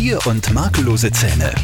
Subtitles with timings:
[0.00, 1.54] Stier- und makellose Zähne.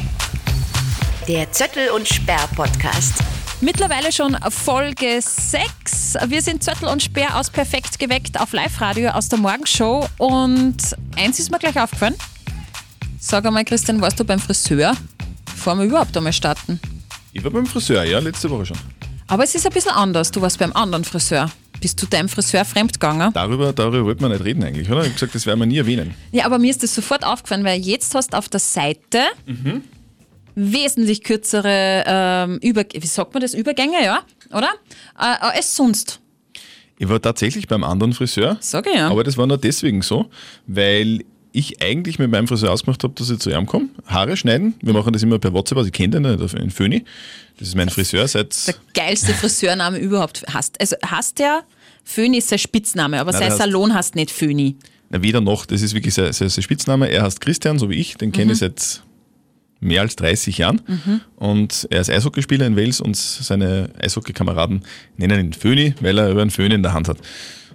[1.27, 3.15] Der Zöttel und Sperr Podcast.
[3.63, 6.17] Mittlerweile schon Folge 6.
[6.29, 10.07] Wir sind Zöttel und Speer aus Perfekt geweckt auf Live-Radio aus der Morgenshow.
[10.19, 10.77] Und
[11.17, 12.15] eins ist mir gleich aufgefallen.
[13.19, 14.93] Sag einmal, Christian, warst du beim Friseur?
[15.47, 16.79] Bevor wir überhaupt einmal starten.
[17.33, 18.77] Ich war beim Friseur, ja, letzte Woche schon.
[19.29, 20.31] Aber es ist ein bisschen anders.
[20.31, 21.51] Du warst beim anderen Friseur.
[21.81, 23.33] Bist du deinem Friseur fremdgegangen?
[23.33, 25.01] Darüber, darüber wollten wir nicht reden eigentlich, oder?
[25.01, 26.15] Ich habe gesagt, das werden wir nie erwähnen.
[26.33, 29.21] Ja, aber mir ist das sofort aufgefallen, weil jetzt hast du auf der Seite
[30.55, 33.55] wesentlich kürzere ähm, Über wie sagt man das?
[33.55, 34.21] Übergänge, ja?
[34.51, 34.71] Oder?
[35.19, 36.21] Äh, äh, als sonst.
[36.99, 39.09] Ich war tatsächlich beim anderen Friseur, Sag ich ja.
[39.11, 40.31] aber das war nur deswegen so,
[40.67, 41.25] weil
[41.57, 44.75] ich eigentlich mit meinem Friseur ausgemacht habe, dass ich zu ihm komme, Haare schneiden.
[44.83, 47.05] Wir machen das immer per WhatsApp, also ich kenne den nicht, in Föni.
[47.59, 48.67] Das ist mein Friseur seit...
[48.67, 50.81] der geilste Friseurname überhaupt hast.
[50.81, 51.65] Also hast der
[52.05, 54.77] Föni ist sein Spitzname, aber Nein, sein Salon heißt nicht Föni.
[55.09, 57.09] Na, weder noch, das ist wirklich sein, sein, sein Spitzname.
[57.09, 58.33] Er heißt Christian, so wie ich, den Mhm.
[58.33, 59.03] kenne ich seit
[59.81, 60.81] mehr als 30 Jahren.
[61.37, 64.83] Und er ist Eishockeyspieler in Wales und seine Eishockeykameraden
[65.17, 67.19] nennen ihn Föni, weil er über einen Föhn in der Hand hat.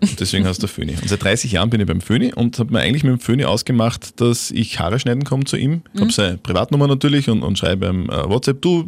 [0.02, 0.96] Und deswegen heißt er Föni.
[1.00, 3.46] Und seit 30 Jahren bin ich beim Föni und habe mir eigentlich mit dem Föni
[3.46, 5.84] ausgemacht, dass ich Haare schneiden komme zu ihm.
[5.94, 8.86] Ich habe seine Privatnummer natürlich und, und schreibe ihm äh, WhatsApp, du,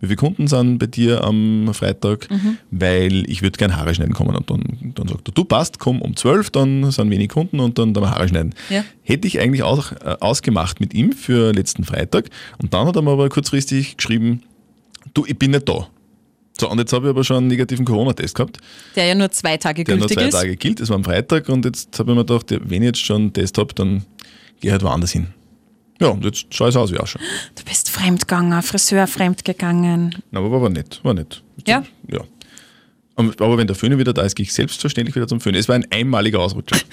[0.00, 2.28] wie viele Kunden sind bei dir am Freitag,
[2.70, 4.36] weil ich würde gerne Haare schneiden kommen.
[4.36, 7.78] Und dann, dann sagt er, du passt, komm um 12, dann sind wenig Kunden und
[7.78, 8.54] dann, dann Haare schneiden.
[8.70, 8.84] Ja.
[9.02, 12.30] Hätte ich eigentlich auch äh, ausgemacht mit ihm für letzten Freitag.
[12.60, 14.42] Und dann hat er mir aber kurzfristig geschrieben,
[15.12, 15.88] du, ich bin nicht da.
[16.62, 18.58] So, und jetzt habe ich aber schon einen negativen Corona-Test gehabt,
[18.94, 20.34] Der ja nur zwei Tage der nur gültig zwei ist.
[20.34, 20.78] Tage gilt.
[20.78, 23.32] Es war am Freitag und jetzt habe ich mir gedacht, wenn ich jetzt schon einen
[23.32, 24.04] Test habe, dann
[24.60, 25.26] gehe ich halt woanders hin.
[26.00, 27.20] Ja, und jetzt schaue ich aus wie auch schon.
[27.56, 30.22] Du bist fremdgegangen, Friseur fremdgegangen.
[30.30, 31.42] Na, aber war nett, war nett.
[31.66, 31.82] Ja?
[32.08, 32.20] Ja.
[33.16, 35.56] Aber wenn der Föhn wieder da ist, gehe ich selbstverständlich wieder zum Föhn.
[35.56, 36.76] Es war ein einmaliger Ausrutscher.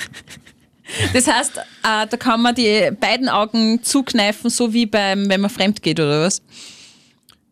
[1.14, 5.52] Das heißt, äh, da kann man die beiden Augen zukneifen, so wie beim, wenn man
[5.52, 6.42] fremd geht oder was?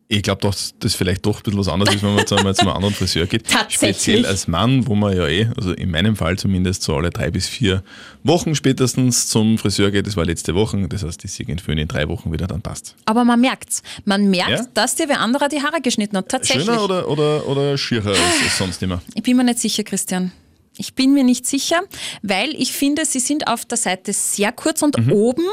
[0.09, 2.55] Ich glaube, dass das vielleicht doch ein bisschen was anderes ist, wenn man zu einem,
[2.55, 3.45] zu einem anderen Friseur geht.
[3.49, 3.95] Tatsächlich.
[3.97, 7.29] Speziell als Mann, wo man ja eh, also in meinem Fall zumindest so alle drei
[7.29, 7.83] bis vier
[8.23, 10.07] Wochen spätestens zum Friseur geht.
[10.07, 12.61] Das war letzte Woche, das heißt, die sind in Föhn in drei Wochen wieder dann
[12.61, 12.95] passt.
[13.03, 13.83] Aber man merkt's.
[14.05, 14.65] Man merkt, Ja?
[14.73, 16.29] dass dir wer anderer die Haare geschnitten hat.
[16.29, 16.63] Tatsächlich.
[16.65, 19.01] Schöner oder, oder, oder schierer als, als sonst immer?
[19.13, 20.31] Ich bin mir nicht sicher, Christian.
[20.77, 21.81] Ich bin mir nicht sicher,
[22.21, 25.11] weil ich finde, sie sind auf der Seite sehr kurz und Mhm.
[25.11, 25.43] oben,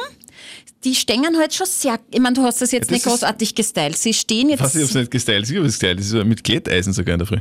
[0.85, 1.99] die stehen halt schon sehr.
[2.11, 3.97] Ich meine, du hast das jetzt Ja, das nicht großartig gestylt.
[3.97, 4.61] Sie stehen jetzt.
[4.61, 5.99] Was, ich hab's nicht gestylt, ich hab's gestylt.
[5.99, 7.41] Das ist ja mit Glätteisen sogar in der Früh.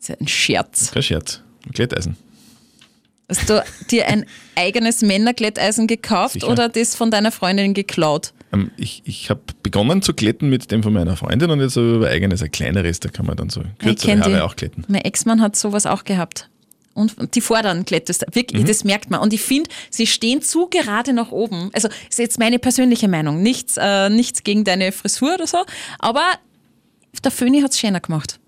[0.00, 0.90] Das ist ein Scherz.
[0.90, 1.40] Kein Scherz.
[1.64, 2.16] Mit Glätteisen.
[3.28, 6.48] Hast du dir ein eigenes Männerglätteisen gekauft Sicher.
[6.48, 8.34] oder das von deiner Freundin geklaut?
[8.52, 11.88] Ähm, ich ich habe begonnen zu glätten mit dem von meiner Freundin und jetzt habe
[11.88, 14.40] ich aber eigenes, ein kleineres, da kann man dann so kürzere Haare die.
[14.40, 14.84] auch glätten.
[14.88, 16.50] Mein Ex-Mann hat sowas auch gehabt.
[16.94, 18.24] Und die vorderen glättest.
[18.32, 18.66] Wirklich, Mhm.
[18.66, 19.20] das merkt man.
[19.20, 21.70] Und ich finde, sie stehen zu gerade nach oben.
[21.72, 23.42] Also, ist jetzt meine persönliche Meinung.
[23.42, 25.58] Nichts, äh, nichts gegen deine Frisur oder so.
[25.98, 26.22] Aber
[27.24, 28.38] der Föhni hat es schöner gemacht.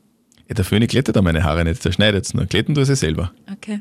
[0.49, 2.47] Ja, der Föhn glättet da meine Haare nicht, der schneidet es nur.
[2.47, 3.33] Glätten tue ich selber.
[3.53, 3.81] Okay.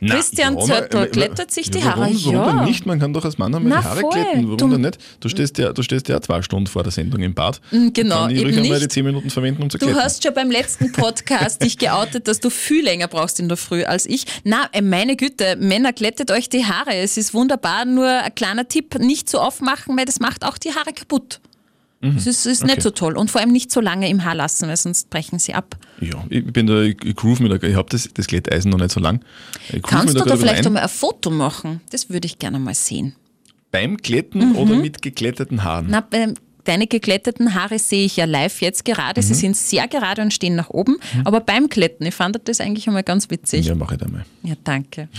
[0.00, 2.14] Na, Christian Zöttl aber- glättet sich die warum, Haare.
[2.14, 2.52] Warum Ja.
[2.56, 2.86] denn nicht?
[2.86, 4.10] Man kann doch als Mann einmal Na, die Haare voll.
[4.12, 4.44] glätten.
[4.44, 4.98] Warum Du- denn nicht?
[5.20, 7.60] Du stehst, ja, du stehst ja zwei Stunden vor der Sendung im Bad.
[7.70, 10.02] genau, Kann ich ruhig einmal die zehn Minuten verwenden, um zu Du glätten.
[10.02, 13.84] hast schon beim letzten Podcast dich geoutet, dass du viel länger brauchst in der Früh
[13.84, 14.24] als ich.
[14.44, 16.94] Na, äh, meine Güte, Männer glättet euch die Haare.
[16.96, 17.84] Es ist wunderbar.
[17.84, 21.40] Nur ein kleiner Tipp, nicht so oft machen, weil das macht auch die Haare kaputt.
[22.14, 22.64] Das ist, ist Mhm.
[22.66, 22.74] Okay.
[22.76, 23.16] nicht so toll.
[23.16, 25.76] Und vor allem nicht so lange im Haar lassen, weil sonst brechen sie ab.
[26.00, 28.90] ja, ich bin da, ich, groove mir da, ich habe das, das Glätteisen noch nicht
[28.92, 29.20] so lang.
[29.82, 30.66] Kannst mir du da vielleicht ein.
[30.66, 31.80] einmal ein Foto machen?
[31.90, 33.14] Das würde ich gerne mal sehen.
[33.70, 35.86] Beim Glätten oder mit geglätteten Haaren?
[35.88, 36.32] Na, bei
[36.64, 39.20] deine geglätteten Haare sehe ich ja live jetzt gerade.
[39.20, 39.24] Mhm.
[39.26, 40.96] Sie sind sehr gerade und stehen nach oben.
[41.24, 43.66] Aber beim Glätten, ich fand das eigentlich einmal ganz witzig.
[43.66, 44.24] Ja, mache ich da mal.
[44.42, 45.08] ja danke.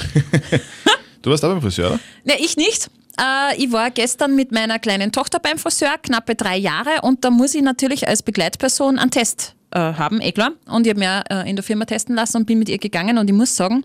[1.22, 2.00] Du warst auch beim Friseur, oder?
[2.24, 2.90] Ne, ich nicht.
[3.20, 7.30] Äh, ich war gestern mit meiner kleinen Tochter beim Friseur, knappe drei Jahre, und da
[7.30, 10.52] muss ich natürlich als Begleitperson einen Test äh, haben, eh klar.
[10.68, 13.18] Und ich habe mir äh, in der Firma testen lassen und bin mit ihr gegangen
[13.18, 13.84] und ich muss sagen,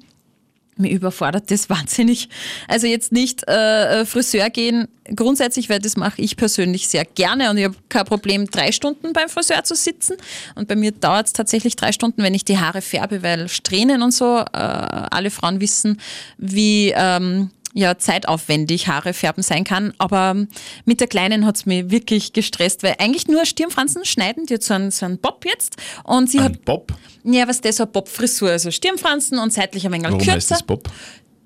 [0.76, 2.28] mir überfordert das wahnsinnig.
[2.66, 7.58] Also jetzt nicht äh, Friseur gehen grundsätzlich, weil das mache ich persönlich sehr gerne und
[7.58, 10.16] ich habe kein Problem, drei Stunden beim Friseur zu sitzen.
[10.54, 14.02] Und bei mir dauert es tatsächlich drei Stunden, wenn ich die Haare färbe, weil Strähnen
[14.02, 16.00] und so, äh, alle Frauen wissen,
[16.38, 19.92] wie ähm, ja, zeitaufwendig Haare färben sein kann.
[19.98, 20.46] Aber
[20.84, 24.62] mit der Kleinen hat es mich wirklich gestresst, weil eigentlich nur Stirnfransen schneiden, die hat
[24.62, 25.76] so einen, so einen Bob jetzt.
[26.04, 26.92] Und sie hat Ein Bob.
[27.24, 30.32] ja, was das so eine Bob-Frisur, also Stirnfransen und seitlich ein wenig Warum kürzer.
[30.34, 30.90] heißt das Bob?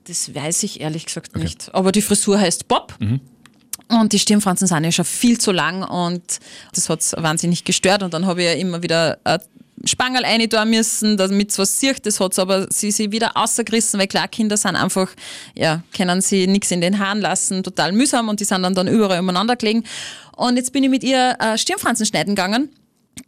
[0.06, 1.74] Das weiß ich ehrlich gesagt nicht.
[1.74, 2.94] Aber die Frisur heißt Bob.
[3.00, 3.20] Mhm.
[3.88, 6.22] Und die Stirnfransen sind ja schon viel zu lang und
[6.74, 8.02] das hat es wahnsinnig gestört.
[8.02, 9.38] Und dann habe ich ja immer wieder äh,
[9.84, 12.06] Spangerl rein da müssen, damit es was sieht.
[12.06, 15.10] Das hat aber sie sich wieder rausgerissen, weil klar, Kinder sind einfach,
[15.54, 18.88] ja, können sie nichts in den Haaren lassen, total mühsam und die sind dann, dann
[18.88, 19.84] überall umeinander gelegen.
[20.36, 22.70] Und jetzt bin ich mit ihr äh, Stirnfransen schneiden gegangen.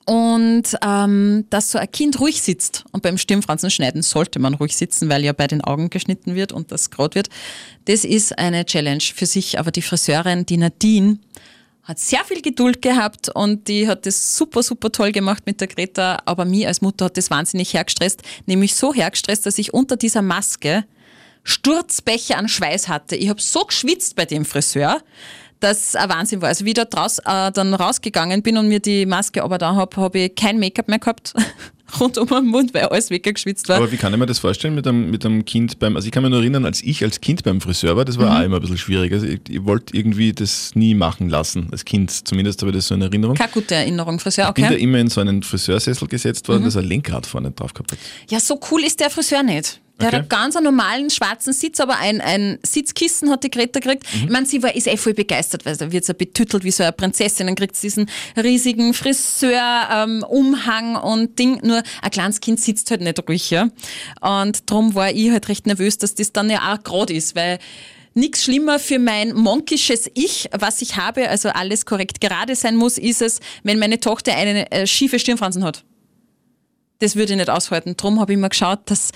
[0.05, 2.85] Und ähm, dass so ein Kind ruhig sitzt.
[2.91, 6.53] Und beim Stirnfransen schneiden sollte man ruhig sitzen, weil ja bei den Augen geschnitten wird
[6.53, 7.29] und das grot wird.
[7.85, 9.61] Das ist eine Challenge für sich.
[9.61, 11.19] Aber die Friseurin, die Nadine,
[11.87, 15.69] hat sehr viel Geduld gehabt und die hat das super, super toll gemacht mit der
[15.69, 16.19] Greta.
[16.25, 18.23] Aber mir als Mutter hat das wahnsinnig hergestresst.
[18.47, 20.85] Nämlich so hergestresst, dass ich unter dieser Maske
[21.45, 23.15] Sturzbäche an Schweiß hatte.
[23.15, 25.01] Ich habe so geschwitzt bei dem Friseur,
[25.61, 26.49] dass ein Wahnsinn war.
[26.49, 29.77] Also wie ich da draus, äh, dann rausgegangen bin und mir die Maske aber da
[29.77, 31.35] habe, habe ich kein Make-up mehr gehabt.
[32.01, 33.77] rund um den Mund, weil alles weggeschwitzt war.
[33.77, 36.13] Aber wie kann ich mir das vorstellen mit einem, mit einem Kind beim, also ich
[36.13, 38.37] kann mich nur erinnern, als ich als Kind beim Friseur war, das war Mhm.
[38.41, 39.13] auch immer ein bisschen schwierig.
[39.13, 42.11] Also ich, ich wollte irgendwie das nie machen lassen, als Kind.
[42.27, 43.37] Zumindest habe ich das so in Erinnerung.
[43.37, 44.79] Keine gute Erinnerung, Friseur, Ich bin da okay.
[44.79, 44.85] Mhm.
[44.89, 47.99] immer in so einen Friseursessel gesetzt worden, das ein Lenkrad vorne drauf gehabt hat.
[48.29, 49.81] Ja, so cool ist der Friseur nicht.
[49.99, 50.17] Der Okay.
[50.17, 54.05] hat einen ganz einen normalen schwarzen Sitz, aber ein, ein Sitzkissen hat die Greta gekriegt.
[54.13, 54.25] Mhm.
[54.25, 56.83] Ich meine, sie war, ist eh voll begeistert, weil da wird sie betüttelt wie so
[56.83, 57.47] eine Prinzessin.
[57.47, 61.61] Dann kriegt sie diesen riesigen Friseur, ähm, und Ding.
[61.63, 63.49] Nur ein kleines Kind sitzt halt nicht ruhig.
[63.51, 63.69] Ja?
[64.21, 67.59] Und darum war ich halt recht nervös, dass das dann ja auch gerade ist, weil
[68.19, 72.97] Nichts schlimmer für mein monkisches Ich, was ich habe, also alles korrekt gerade sein muss,
[72.97, 75.85] ist es, wenn meine Tochter eine äh, schiefe Stirnfransen hat
[76.99, 77.97] das würde ich nicht aushalten.
[77.97, 79.11] Drum habe ich immer geschaut, dass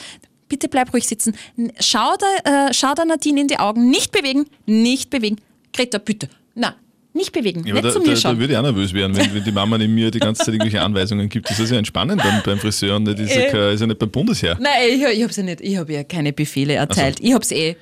[0.50, 1.34] bitte bleib ruhig sitzen.
[1.80, 2.14] Schau
[2.44, 3.88] der, äh, schau der Nadine in die Augen.
[3.88, 5.36] Nicht bewegen, nicht bewegen.
[5.72, 6.28] Greta, bitte.
[6.54, 6.74] Na,
[7.14, 7.66] nicht bewegen.
[7.66, 8.38] Ja, nicht da, zu mir da, da schauen.
[8.38, 10.82] würde ich auch nervös werden, wenn, wenn die Mama neben mir die ganze Zeit irgendwelche
[10.82, 11.48] Anweisungen gibt.
[11.48, 13.74] Das ist ja entspannend beim, beim Friseur und das ist, ja Äh.
[13.74, 14.58] ist ja nicht beim Bundesheer.
[14.60, 15.60] Nein, ich, ich habe ja nicht.
[15.62, 17.18] Ich habe ja keine Befehle erteilt.
[17.20, 17.76] Ich habe es eh.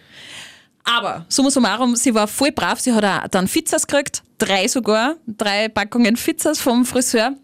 [0.85, 2.81] Aber summa summarum, sie war voll brav.
[2.81, 7.35] Sie hat auch dann Pizzas gekriegt, drei sogar, drei Packungen Pizzas vom Friseur.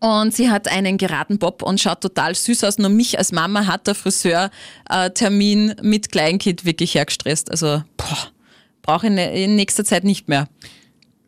[0.00, 2.78] Und sie hat einen geraden Bob und schaut total süß aus.
[2.78, 4.50] Nur mich als Mama hat der Friseur
[4.90, 7.50] äh, Termin mit Kleinkind wirklich hergestresst.
[7.50, 7.82] Also
[8.82, 10.48] brauche ich ne- in nächster Zeit nicht mehr.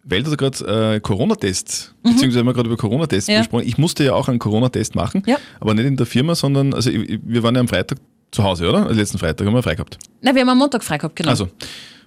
[0.04, 3.32] Weil du gerade äh, Corona-Test, beziehungsweise haben wir gerade über Corona-Test Mhm.
[3.34, 3.40] Ja.
[3.40, 3.66] gesprochen.
[3.66, 5.36] Ich musste ja auch einen Corona-Test machen, Ja.
[5.60, 7.98] aber nicht in der Firma, sondern, also ich, wir waren ja am Freitag
[8.30, 8.86] zu Hause, oder?
[8.86, 9.98] Also letzten Freitag haben wir frei gehabt.
[10.22, 11.30] Na, wir haben am Montag frei gehabt, genau.
[11.30, 11.48] Also,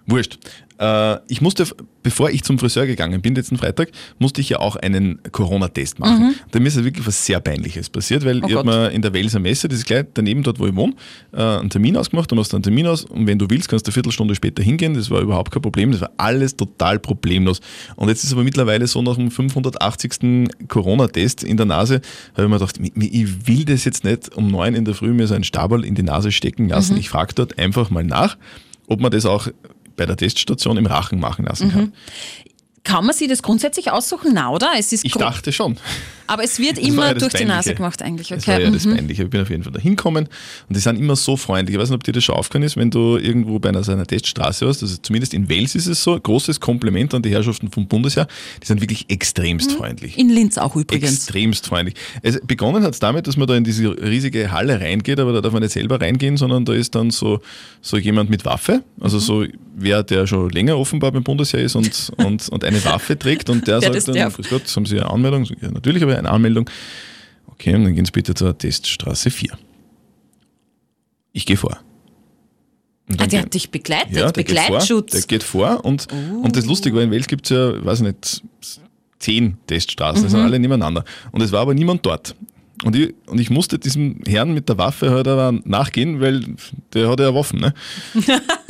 [0.08, 0.38] wurscht.
[0.82, 1.66] Äh, ich musste,
[2.02, 6.36] bevor ich zum Friseur gegangen bin, letzten Freitag, musste ich ja auch einen Corona-Test machen.
[6.50, 8.44] Da mir ist ja wirklich was sehr Peinliches passiert, weil Mhm.
[8.44, 10.76] Oh ich habe mir in der Welser Messe, das ist gleich daneben dort, wo ich
[10.76, 10.94] wohne,
[11.34, 12.32] äh, einen Termin ausgemacht.
[12.32, 14.96] Du machst einen Termin aus und wenn du willst, kannst du eine Viertelstunde später hingehen.
[14.96, 15.92] Das war überhaupt kein Problem.
[15.92, 17.62] Das war alles total problemlos.
[17.96, 20.50] Und jetzt ist aber mittlerweile so nach dem 580.
[20.68, 22.02] Corona-Test in der Nase,
[22.34, 25.28] habe ich mir gedacht, ich will das jetzt nicht um neun in der Früh mir
[25.28, 26.98] so einen Stabal in die Nase stecken lassen.
[26.98, 28.38] Ich frage dort einfach mal nach,
[28.88, 29.48] ob man das auch
[30.02, 31.94] bei der Teststation im Rachen machen lassen kann.
[32.84, 34.32] Kann man sich das grundsätzlich aussuchen?
[34.34, 34.72] Na, oder?
[34.78, 35.78] Es ist Ich dachte schon.
[36.26, 38.30] aber es wird Das immer ja das durch die Nase gemacht eigentlich.
[38.30, 38.64] Das war Okay.
[38.64, 38.96] ja das mhm.
[38.96, 39.24] Peinliche.
[39.24, 40.26] Ich bin auf jeden Fall da hinkommen
[40.68, 41.76] und die sind immer so freundlich.
[41.76, 43.92] Ich weiß nicht, ob dir das schon aufgefallen ist, wenn du irgendwo bei einer, so
[43.92, 47.70] einer Teststraße warst, also zumindest in Wales ist es so, großes Kompliment an die Herrschaften
[47.70, 48.28] vom Bundesheer,
[48.64, 50.18] die sind wirklich extremst freundlich.
[50.18, 51.12] In Linz auch übrigens.
[51.14, 51.96] Extremst freundlich.
[52.24, 55.42] Es, begonnen hat es damit, dass man da in diese riesige Halle reingeht, aber da
[55.42, 57.42] darf man nicht selber reingehen, sondern da ist dann so,
[57.82, 59.22] so jemand mit Waffe, also Mhm.
[59.22, 59.46] so
[59.76, 63.68] wer, der schon länger offenbar beim Bundesheer ist und, und, und eine Waffe trägt und
[63.68, 64.36] der, Der sagt dann, darf.
[64.36, 65.46] grüß Gott, haben Sie eine Anmeldung?
[65.62, 66.70] Ja, natürlich habe ich eine Anmeldung.
[67.48, 69.58] Okay, und dann gehen Sie bitte zur Teststraße 4.
[71.34, 71.80] Ich gehe vor.
[73.18, 75.12] Ah, der hat dich begleitet, ja, der geht vor, Begleitschutz.
[75.12, 76.08] der geht vor und,
[76.44, 78.42] und das Lustige war, in Wales gibt es ja, weiß ich nicht,
[79.20, 81.04] zehn Teststraßen, das sind alle nebeneinander.
[81.32, 82.36] Und es war aber niemand dort.
[82.84, 86.44] Und ich, und ich musste diesem Herrn mit der Waffe halt aber nachgehen, weil
[86.94, 87.60] der hat ja Waffen.
[87.60, 87.74] Ne?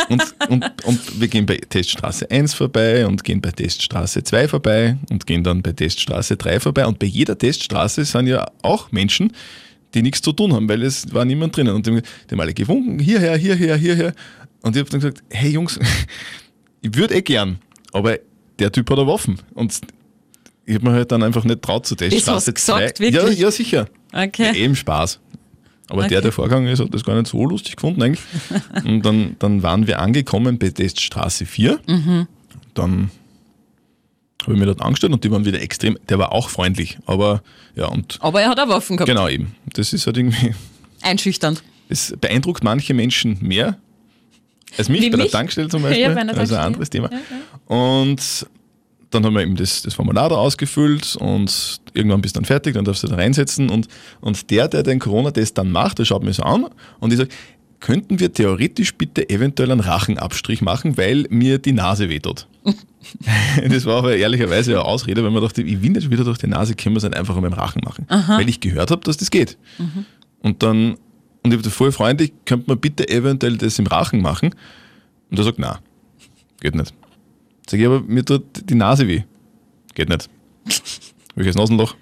[0.09, 4.97] Und, und, und wir gehen bei Teststraße 1 vorbei und gehen bei Teststraße 2 vorbei
[5.09, 6.85] und gehen dann bei Teststraße 3 vorbei.
[6.85, 9.33] Und bei jeder Teststraße sind ja auch Menschen,
[9.93, 11.75] die nichts zu tun haben, weil es war niemand drinnen.
[11.75, 14.13] Und die, haben- alle gewunken, hierher, hierher, hierher.
[14.61, 15.79] Und ich habe dann gesagt, hey Jungs,
[16.81, 17.59] ich würde eh gern,
[17.91, 18.17] aber
[18.59, 19.37] der Typ hat eine Waffen.
[19.53, 19.79] Und
[20.65, 23.05] ich habe mir halt dann einfach nicht traut zu Teststraße hast du gesagt, 2.
[23.09, 23.87] Ja, ja, sicher.
[24.13, 24.43] Okay.
[24.45, 25.19] Ja, eben Spaß.
[25.91, 26.21] Aber der, Okay.
[26.23, 28.21] der vorgegangen ist, hat das gar nicht so lustig gefunden eigentlich.
[28.85, 31.79] Und dann, dann waren wir angekommen bei Teststraße 4.
[31.87, 32.27] Mhm.
[32.73, 33.11] Dann
[34.43, 37.43] habe ich mir dort angestellt und die waren wieder extrem, der war auch freundlich, aber
[37.75, 39.07] ja, und Aber er hat auch Waffen gehabt.
[39.07, 39.55] genau eben.
[39.73, 40.55] Das ist halt irgendwie,
[41.01, 41.61] Einschüchternd.
[41.89, 43.77] es beeindruckt manche Menschen mehr
[44.79, 45.31] als mich Wie bei der mich?
[45.31, 46.05] Tankstelle zum Ja, Beispiel.
[46.15, 46.59] bei einer also Tankstelle.
[46.61, 47.09] ein anderes Thema.
[47.67, 48.47] Und
[49.11, 52.73] dann haben wir eben das, das Formular da ausgefüllt und irgendwann bist du dann fertig,
[52.73, 53.87] dann darfst du da reinsetzen und,
[54.21, 56.67] und der, der den Corona-Test dann macht, der schaut mir so an
[56.99, 57.29] und ich sage,
[57.81, 62.47] könnten wir theoretisch bitte eventuell einen Rachenabstrich machen, weil mir die Nase wehtut.
[63.69, 66.47] das war aber ehrlicherweise eine Ausrede, weil man dachte, ich will nicht wieder durch die
[66.47, 68.05] Nase, können wir es einfach an meinem Rachen machen.
[68.37, 69.57] Weil ich gehört habe, dass das geht.
[70.43, 70.95] Und dann,
[71.43, 74.53] und ich habe voll freundlich, könnte man bitte eventuell das im Rachen machen?
[75.31, 75.79] Und er sagt, na,
[76.61, 76.93] geht nicht.
[77.69, 79.23] Sag ich, aber mir tut die Nase weh.
[79.93, 80.29] Geht nicht.
[81.35, 81.95] Welches Nasenloch?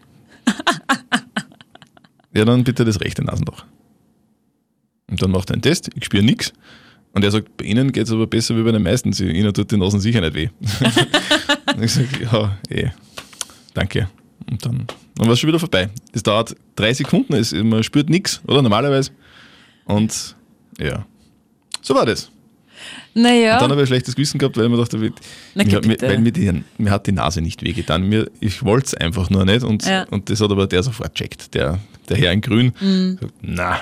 [2.33, 3.65] ja, dann bitte das rechte Nasenloch.
[5.09, 6.53] Und dann macht er einen Test, ich spüre nichts.
[7.13, 9.13] Und er sagt, bei Ihnen geht es aber besser wie bei den meisten.
[9.13, 10.49] Sie, Ihnen tut die Nasen sicher nicht weh.
[11.75, 12.89] und ich sage, ja, eh,
[13.73, 14.09] danke.
[14.49, 14.85] Und dann,
[15.15, 15.89] dann war es schon wieder vorbei.
[16.11, 19.11] Das dauert drei Sekunden, es, man spürt nichts, oder normalerweise.
[19.85, 20.35] Und
[20.79, 21.05] ja,
[21.81, 22.31] so war das.
[23.13, 23.59] Naja.
[23.59, 25.11] Dann habe ich ein schlechtes Gewissen gehabt, weil ich mir dachte, wie-
[25.55, 28.03] Na, mir, mir, weil mir, die, mir hat die Nase nicht wehgetan.
[28.07, 30.03] Mir, ich wollte es einfach nur nicht und, Ja.
[30.11, 31.53] und das hat aber der sofort checkt.
[31.53, 33.17] Der, der Herr in Grün, Mhm.
[33.21, 33.79] sagt, na,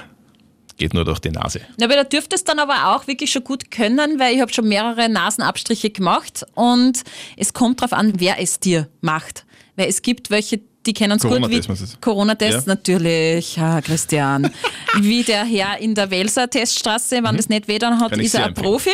[0.78, 1.62] geht nur durch die Nase.
[1.80, 4.54] Ja, aber da dürfte es dann aber auch wirklich schon gut können, weil ich habe
[4.54, 7.02] schon mehrere Nasenabstriche gemacht und
[7.36, 9.46] es kommt darauf an, wer es dir macht.
[9.76, 11.62] Weil es gibt welche, die kennen es gut wie
[12.02, 12.74] Corona-Test Ja.
[12.74, 14.50] natürlich, ja, Christian.
[15.02, 18.16] wie der Herr in der Welser Teststraße, wenn das nicht dann hat, Mhm.
[18.16, 18.66] Kann ist er ein empfehlen.
[18.72, 18.90] Profi.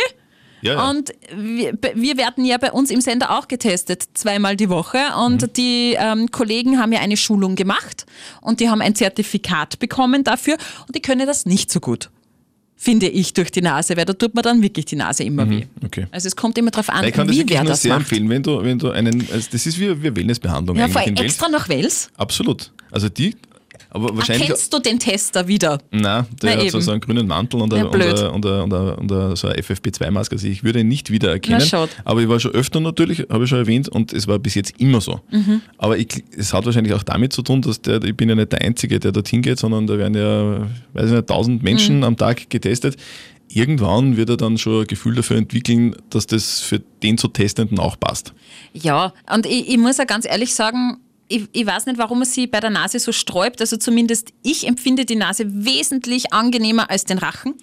[0.61, 0.89] Ja, ja.
[0.89, 4.97] Und wir, wir werden ja bei uns im Sender auch getestet, zweimal die Woche.
[5.23, 5.53] Und Mhm.
[5.53, 8.05] die ähm, Kollegen haben ja eine Schulung gemacht
[8.41, 10.55] und die haben ein Zertifikat bekommen dafür
[10.87, 12.09] und die können das nicht so gut.
[12.85, 15.63] Finde ich durch die Nase, weil da tut man dann wirklich die Nase immer weh.
[15.85, 16.05] okay.
[16.11, 17.93] Also es kommt immer darauf an, Ich kann das wie wirklich wer nur das sehr
[17.93, 18.01] macht.
[18.11, 21.21] empfehlen, wenn du, wenn du einen, also das ist wie, wie Wellnessbehandlung Ja, vor Wels.
[21.21, 22.09] extra nach Wels.
[22.17, 22.73] Absolut.
[22.91, 23.35] Also die,
[23.93, 24.49] aber wahrscheinlich.
[24.49, 25.79] Erkennst du den Tester wieder?
[25.91, 28.45] Nein, der Na hat so, so einen grünen Mantel und, Ja, eine, und, eine, und,
[28.45, 30.35] eine, und, eine, und so eine FFP2-Maske.
[30.35, 31.59] Also ich würde ihn nicht wiedererkennen.
[31.61, 31.91] Na, schade.
[32.03, 34.73] aber ich war schon öfter natürlich, habe ich schon erwähnt, und es war bis jetzt
[34.79, 35.21] immer so.
[35.31, 35.61] Mhm.
[35.77, 38.51] Aber ich, es hat wahrscheinlich auch damit zu tun, dass der, ich bin ja nicht
[38.51, 40.61] der Einzige, der dorthin geht, sondern da werden ja,
[40.93, 42.03] weiß ich nicht, tausend Menschen Mhm.
[42.03, 42.97] am Tag getestet.
[43.49, 47.77] Irgendwann wird er dann schon ein Gefühl dafür entwickeln, dass das für den zu Testenden
[47.77, 48.33] auch passt.
[48.73, 50.97] Ja, und ich, ich muss ja ganz ehrlich sagen,
[51.33, 53.59] ich, ich weiß nicht, warum es sie bei der Nase so sträubt.
[53.61, 57.55] Also zumindest ich empfinde die Nase wesentlich angenehmer als den Rachen.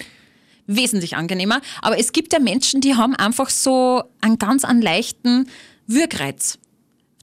[0.67, 1.61] Wesentlich angenehmer.
[1.83, 5.49] Aber es gibt ja Menschen, die haben einfach so einen ganz einen leichten
[5.87, 6.59] Würgreiz.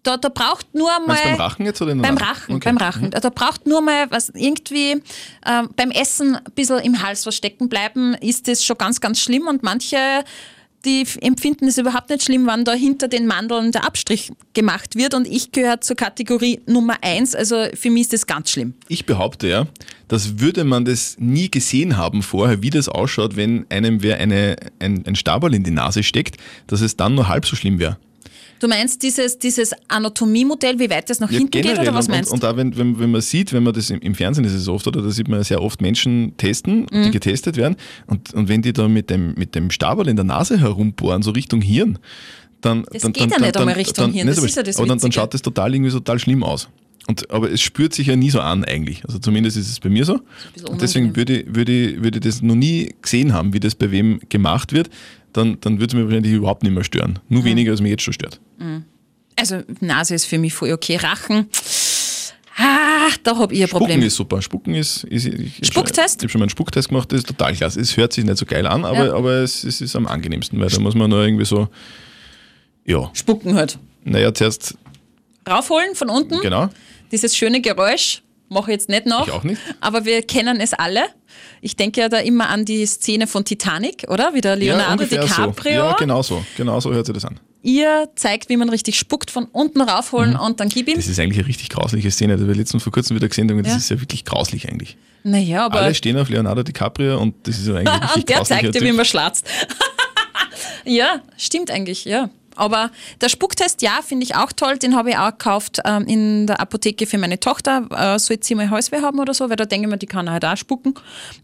[0.03, 1.17] Da, da braucht nur mal.
[1.21, 2.17] Beim Rachen jetzt oder Beim?
[2.17, 2.69] Rachen, Okay.
[2.69, 3.11] beim Rachen.
[3.11, 5.01] Da braucht nur mal was irgendwie
[5.45, 9.19] ähm, beim Essen ein bisschen im Hals was stecken bleiben, ist das schon ganz, ganz
[9.19, 9.47] schlimm.
[9.47, 9.97] Und manche,
[10.85, 15.13] die empfinden es überhaupt nicht schlimm, wenn da hinter den Mandeln der Abstrich gemacht wird.
[15.13, 17.35] Und ich gehöre zur Kategorie Nummer eins.
[17.35, 18.73] Also für mich ist das ganz schlimm.
[18.87, 19.67] Ich behaupte ja,
[20.07, 24.55] dass würde man das nie gesehen haben vorher, wie das ausschaut, wenn einem wer eine,
[24.79, 27.97] ein, ein Stabal in die Nase steckt, dass es dann nur halb so schlimm wäre.
[28.59, 32.31] Du meinst dieses, dieses Anatomie-Modell, wie weit das nach hinten geht, oder was und, meinst
[32.31, 32.47] und, du?
[32.47, 34.67] und auch wenn, wenn, wenn man sieht, wenn man das im, im Fernsehen ist es
[34.67, 37.03] oft, oder da sieht man ja sehr oft Menschen testen, Mhm.
[37.03, 37.75] die getestet werden,
[38.07, 41.31] und, und wenn die da mit dem, mit dem Stabal in der Nase herumbohren, so
[41.31, 41.99] Richtung Hirn,
[42.61, 42.85] dann.
[42.91, 44.77] Das dann, geht dann, ja nicht dann, einmal Richtung dann, Hirn, das ist ja das
[44.77, 46.69] Aber dann, dann schaut das total irgendwie total schlimm aus.
[47.07, 49.05] Und, aber es spürt sich ja nie so an eigentlich.
[49.05, 50.19] Also zumindest ist es bei mir so.
[50.67, 54.19] Und deswegen würde, würde, würde ich das noch nie gesehen haben, wie das bei wem
[54.27, 54.89] gemacht wird,
[55.37, 57.19] dann, dann würde es mir wahrscheinlich überhaupt nicht mehr stören.
[57.29, 57.35] Mhm.
[57.35, 58.39] Nur weniger, als mir jetzt schon stört.
[59.35, 60.95] Also Nase ist für mich voll okay.
[60.97, 61.47] Rachen,
[62.57, 63.89] ah, da habe ich ein Problem.
[63.91, 64.41] Spucken ist super.
[64.41, 65.03] Spucken ist.
[65.05, 66.17] ist ich, Spucktest?
[66.17, 67.79] Ich habe schon mal einen Spucktest gemacht, das ist total klasse.
[67.79, 69.13] Es hört sich nicht so geil an, aber, Ja.
[69.13, 71.69] aber es, es ist am angenehmsten, weil da muss man nur irgendwie so.
[72.85, 73.77] Ja, Spucken halt.
[74.05, 74.75] naja, zuerst,
[75.47, 76.39] Raufholen von unten.
[76.41, 76.69] genau.
[77.11, 79.27] Dieses schöne Geräusch mache ich jetzt nicht nach.
[79.27, 79.61] Ich auch nicht.
[79.81, 81.03] Aber wir kennen es alle.
[81.61, 84.33] Ich denke ja da immer an die Szene von Titanic, oder?
[84.33, 85.73] Wie der ja, Leonardo ungefähr DiCaprio.
[85.81, 85.87] So.
[85.87, 86.45] Ja, genau so.
[86.55, 87.39] Genau so hört sich das an.
[87.63, 90.39] Ihr zeigt, wie man richtig spuckt, von unten raufholen Mhm.
[90.39, 90.95] und dann gib ihm.
[90.95, 92.33] Das ist eigentlich eine richtig grausliche Szene.
[92.33, 93.77] Das habe ich letztens vor kurzem wieder gesehen und das Ja.
[93.77, 94.95] ist ja wirklich grauslich eigentlich.
[95.23, 98.73] Naja, aber Alle stehen auf Leonardo DiCaprio und das ist ja eigentlich und der zeigt
[98.75, 99.45] dir, wie man schlatzt.
[100.85, 102.29] ja, stimmt eigentlich, ja.
[102.57, 104.77] Aber der Spucktest, ja, finde ich auch toll.
[104.77, 107.87] Den habe ich auch gekauft ähm, in der Apotheke für meine Tochter.
[107.91, 110.29] Äh, soll sie mal Halsweh haben oder so, weil da denke ich mir, die kann
[110.29, 110.93] halt auch spucken.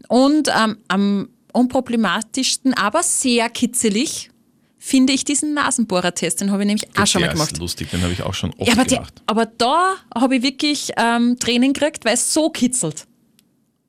[0.08, 4.30] Und ähm, am unproblematischsten, aber sehr kitzelig,
[4.78, 6.40] finde ich diesen Nasenbohrertest.
[6.40, 7.52] Den habe ich nämlich auch schon mal Der gemacht.
[7.52, 9.22] ist lustig, den habe ich auch schon oft Ja, aber, die, gemacht.
[9.26, 13.06] aber da habe ich wirklich ähm, Tränen gekriegt, weil es so kitzelt.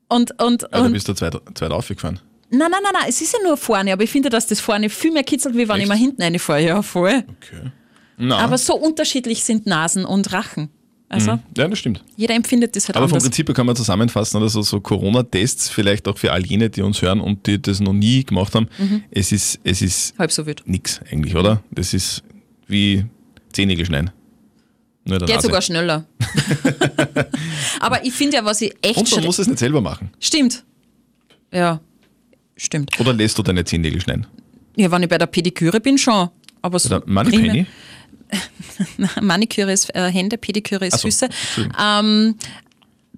[0.08, 2.20] Und, und, Ja, da und bist du zweit, zweit aufgefahren.
[2.50, 4.88] Nein, nein, nein, nein, es ist ja nur vorne, aber ich finde, dass das vorne
[4.88, 5.88] viel mehr kitzelt, wie wenn ich Echt?
[5.88, 6.62] mal hinten reinfahre.
[6.64, 7.24] Ja, voll.
[7.28, 7.70] Okay.
[8.18, 10.70] Na, Aber so unterschiedlich sind Nasen und Rachen.
[11.08, 12.02] Also ja, das stimmt.
[12.16, 13.24] jeder empfindet das halt Aber vom anders.
[13.24, 16.82] Prinzip her kann man zusammenfassen, oder so, so Corona-Tests, vielleicht auch für all jene, die
[16.82, 19.04] uns hören und die das noch nie gemacht haben, Mhm.
[19.12, 20.62] es ist, es ist Halb so wild.
[20.66, 21.62] nix eigentlich, oder?
[21.70, 22.24] Das ist
[22.66, 23.04] wie
[23.52, 24.10] Zehennägel schneiden.
[25.04, 25.46] Nur Geht Nase.
[25.46, 26.06] sogar schneller.
[27.80, 30.10] aber ich finde ja, was ich echt und man muss es nicht selber machen.
[30.18, 30.64] Stimmt.
[31.52, 31.80] Ja,
[32.56, 32.98] stimmt.
[33.00, 34.26] Oder lässt du deine Zehennägel schneiden?
[34.76, 36.28] Ja, wenn ich bei der Pediküre bin, schon.
[36.62, 37.66] Aber so primär-
[39.20, 41.28] Maniküre ist äh, Hände, Pediküre ist so, Füße.
[41.80, 42.34] Ähm,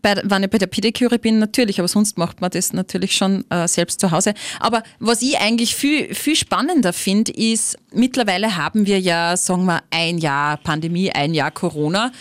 [0.02, 3.44] bei, wenn ich bei der Pediküre bin, natürlich, aber sonst macht man das natürlich schon
[3.50, 4.34] äh, selbst zu Hause.
[4.60, 9.82] Aber was ich eigentlich viel, viel spannender finde, ist, mittlerweile haben wir ja, sagen wir,
[9.90, 12.12] ein Jahr Pandemie, ein Jahr Corona.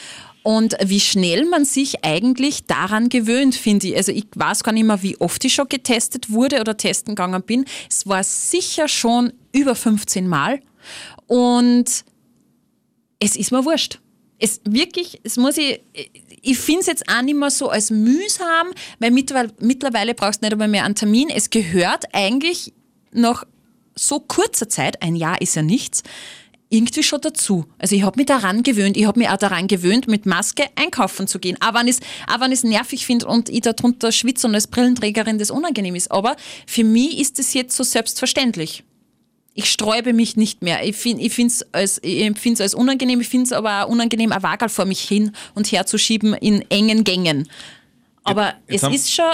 [0.47, 3.97] Und wie schnell man sich eigentlich daran gewöhnt, finde ich.
[3.97, 7.43] Also ich weiß gar nicht mehr, wie oft ich schon getestet wurde oder testen gegangen
[7.43, 7.65] bin.
[7.89, 10.61] Es war sicher schon über 15 Mal.
[11.25, 12.05] Und
[13.19, 13.99] es ist mir wurscht.
[14.39, 15.81] Es wirklich, es muss ich,
[16.41, 18.67] ich finde es jetzt auch nicht mehr so als mühsam,
[18.99, 21.29] weil mittlerweile, mittlerweile brauchst du nicht einmal mehr einen Termin.
[21.29, 22.71] Es gehört eigentlich
[23.11, 23.43] nach
[23.95, 26.03] so kurzer Zeit, ein Jahr ist ja nichts,
[26.69, 27.65] irgendwie schon dazu.
[27.77, 31.25] Also ich habe mich daran gewöhnt, ich habe mich auch daran gewöhnt, mit Maske einkaufen
[31.27, 31.57] zu gehen.
[31.61, 31.99] Auch wenn ich
[32.53, 36.11] es nervig finde und ich darunter schwitze und als Brillenträgerin das unangenehm ist.
[36.11, 38.83] Aber für mich ist es jetzt so selbstverständlich
[39.59, 40.85] ich sträube mich nicht mehr.
[40.87, 43.89] Ich, find, ich finde es als, ich empfind's als unangenehm, ich finde es aber auch
[43.89, 47.49] unangenehm, ein Wagel vor mich hin und her zu schieben in engen Gängen.
[48.23, 49.25] Aber Jetzt es haben- ist schon,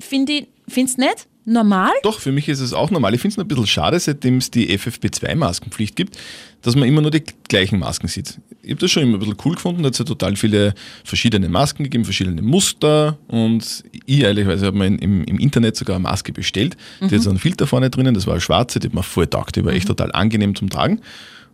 [0.00, 1.92] finde ich, findest nicht normal?
[2.02, 3.14] Doch, für mich ist es auch normal.
[3.14, 6.18] Ich finde es nur ein bisschen schade, seitdem es die FFP2-Maskenpflicht gibt,
[6.62, 8.38] dass man immer nur die gleichen Masken sieht.
[8.62, 9.82] Ich habe das schon immer ein bisschen cool gefunden.
[9.82, 10.74] Da hat es ja total viele
[11.04, 13.18] verschiedene Masken gegeben, verschiedene Muster.
[13.28, 16.76] Und ich ehrlicherweise habe mir im, im Internet sogar eine Maske bestellt.
[17.00, 19.26] Die hat so einen Filter vorne drinnen, das war eine schwarze, die hat mir voll
[19.26, 19.56] taugt.
[19.56, 21.00] Die war echt total angenehm zum Tragen.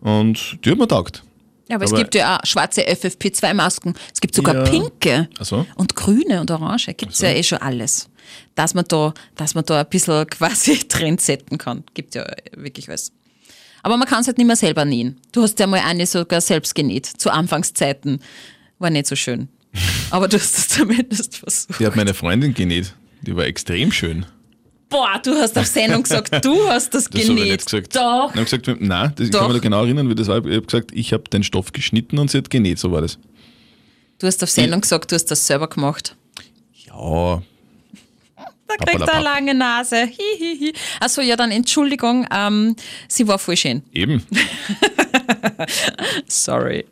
[0.01, 1.23] Und die hat mir taugt.
[1.69, 3.95] Ja, aber, es Aber- gibt ja auch schwarze FFP2-Masken.
[4.13, 4.63] Es gibt sogar Ja.
[4.65, 5.67] pinke so.
[5.77, 6.95] und grüne und orange.
[6.95, 8.09] Gibt es ja eh schon alles.
[8.55, 11.85] Dass man, da, dass man da ein bisschen quasi Trend setzen kann.
[11.95, 12.25] Gibt ja
[12.57, 13.13] wirklich was.
[13.87, 15.21] Aber man kann es halt nicht mehr selber nähen.
[15.31, 18.19] Du hast ja mal eine sogar selbst genäht, zu Anfangszeiten.
[18.81, 19.47] War nicht so schön.
[20.11, 21.79] Aber du hast es zumindest versucht.
[21.79, 22.95] Die hat meine Freundin genäht.
[23.23, 24.27] Die war extrem schön.
[24.89, 27.45] Boah, du hast auf Sendung gesagt, du hast das, Das habe ich genäht.
[27.53, 27.95] nicht gesagt.
[27.95, 28.31] Doch.
[28.35, 29.39] Ich habe gesagt, nein, das, ich Doch.
[29.43, 30.39] kann mich da genau erinnern, wie das war.
[30.45, 33.21] Ich habe gesagt, ich habe den Stoff geschnitten und sie hat genäht, so war das.
[34.19, 36.17] Du hast auf Sendung gesagt, du hast das selber gemacht.
[36.73, 37.41] Ja,
[38.69, 40.07] Da kriegt er eine lange Nase.
[40.07, 40.73] Hihihi.
[41.01, 42.75] Achso, ja, dann Entschuldigung, ähm,
[43.09, 43.83] sie war voll schön.
[43.93, 44.23] eben.
[46.27, 46.85] Sorry.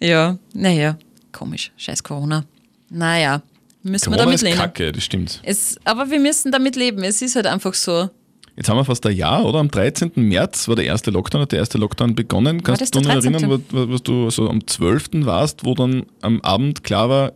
[0.00, 0.98] Ja, naja,
[1.32, 1.72] komisch.
[1.76, 2.44] Scheiß Corona.
[2.90, 3.42] Naja,
[3.82, 4.56] müssen wir Corona damit ist leben.
[4.56, 5.40] kacke, das stimmt.
[5.42, 7.02] Es, aber wir müssen damit leben.
[7.02, 8.10] Es ist halt einfach so.
[8.56, 9.58] Jetzt haben wir fast ein Jahr, oder?
[9.58, 10.12] Am 13.
[10.16, 12.62] März war der erste Lockdown, hat der erste Lockdown begonnen.
[12.62, 13.50] Kannst du noch erinnern, 13.?
[13.50, 15.26] was, was du so am 12.
[15.26, 17.32] warst, wo dann am Abend klar war,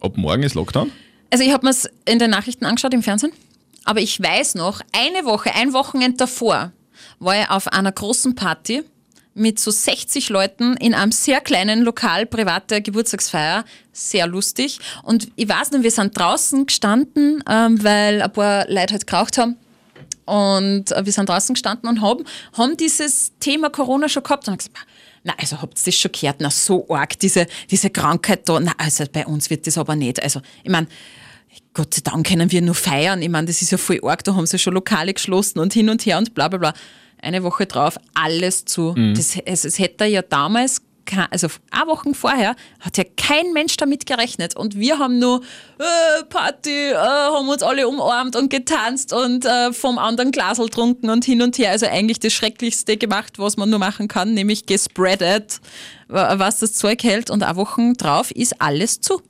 [0.00, 0.90] ab morgen ist Lockdown?
[1.34, 3.32] Also ich habe mir es in den Nachrichten angeschaut im Fernsehen,
[3.82, 6.70] aber ich weiß noch, eine Woche, ein Wochenende davor,
[7.18, 8.84] war ich auf einer großen Party
[9.34, 13.64] mit so 60 Leuten in einem sehr kleinen Lokal, private Geburtstagsfeier.
[13.92, 14.78] Sehr lustig.
[15.02, 19.36] Und ich weiß noch, wir sind draußen gestanden, ähm, weil ein paar Leute halt geraucht
[19.36, 19.56] haben.
[20.26, 22.24] Und äh, wir sind draußen gestanden und haben,
[22.56, 24.46] haben dieses Thema Corona schon gehabt.
[24.46, 24.78] Und haben gesagt,
[25.24, 26.36] na, also habt ihr das schon gehört?
[26.38, 28.60] Na, so arg, diese, diese Krankheit da.
[28.60, 30.22] Na, also bei uns wird das aber nicht.
[30.22, 30.86] Also, ich meine,
[31.74, 33.20] Gott sei Dank können wir nur feiern.
[33.20, 35.88] Ich meine, das ist ja voll arg, da haben sie schon Lokale geschlossen und hin
[35.90, 36.72] und her und bla bla bla.
[37.20, 38.94] Eine Woche drauf, alles zu.
[39.14, 40.82] Das, es, es hätte ja damals,
[41.30, 44.54] also eine Woche vorher, hat ja kein Mensch damit gerechnet.
[44.56, 45.40] Und wir haben nur
[45.78, 51.10] äh, Party, äh, haben uns alle umarmt und getanzt und äh, vom anderen Glasel trunken
[51.10, 51.70] und hin und her.
[51.72, 55.60] Also eigentlich das Schrecklichste gemacht, was man nur machen kann, nämlich gespreadet,
[56.08, 57.30] wa- was das Zeug hält.
[57.30, 59.20] Und eine Woche drauf ist alles zu.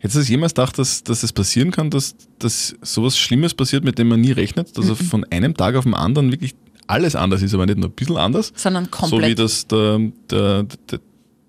[0.00, 3.82] Hättest du es jemals gedacht, dass, dass es passieren kann, dass, dass sowas Schlimmes passiert,
[3.84, 4.94] mit dem man nie rechnet, dass Mhm.
[4.96, 6.54] von einem Tag auf den anderen wirklich
[6.86, 8.52] alles anders ist, aber nicht nur ein bisschen anders?
[8.54, 9.30] Sondern So komplett.
[9.30, 9.98] wie das der,
[10.30, 11.00] der, der,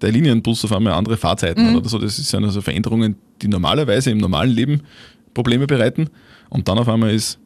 [0.02, 1.68] der Linienbus auf einmal andere Fahrzeiten Mhm.
[1.70, 2.00] hat oder so.
[2.00, 4.82] Das sind also Veränderungen, die normalerweise im normalen Leben
[5.34, 6.10] Probleme bereiten.
[6.50, 7.38] Und dann auf einmal ist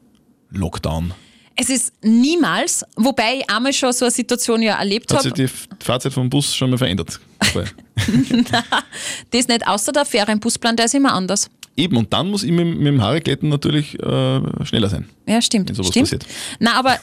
[0.51, 1.13] Lockdown.
[1.55, 5.43] Es ist niemals, wobei ich einmal schon so eine Situation ja erlebt Hat sich habe,
[5.43, 7.19] die Fahrzeit vom Bus schon mal verändert?
[9.31, 11.49] Das nicht außer der Ferienbusplan, der ist immer anders.
[11.75, 15.09] Eben, und dann muss ich mit, mit dem Haarglätten natürlich äh, schneller sein.
[15.27, 15.69] Ja, stimmt.
[15.69, 16.05] Wenn sowas stimmt.
[16.05, 16.25] passiert.
[16.59, 16.99] Na, aber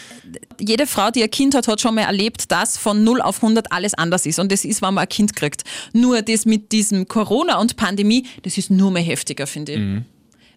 [0.60, 3.70] jede Frau, die ein Kind hat, hat schon mal erlebt, dass von 0 auf 100
[3.70, 4.38] alles anders ist.
[4.38, 5.64] Und das ist, wenn man ein Kind kriegt.
[5.92, 9.78] Nur das mit diesem Corona und Pandemie, das ist nur mehr heftiger, finde ich.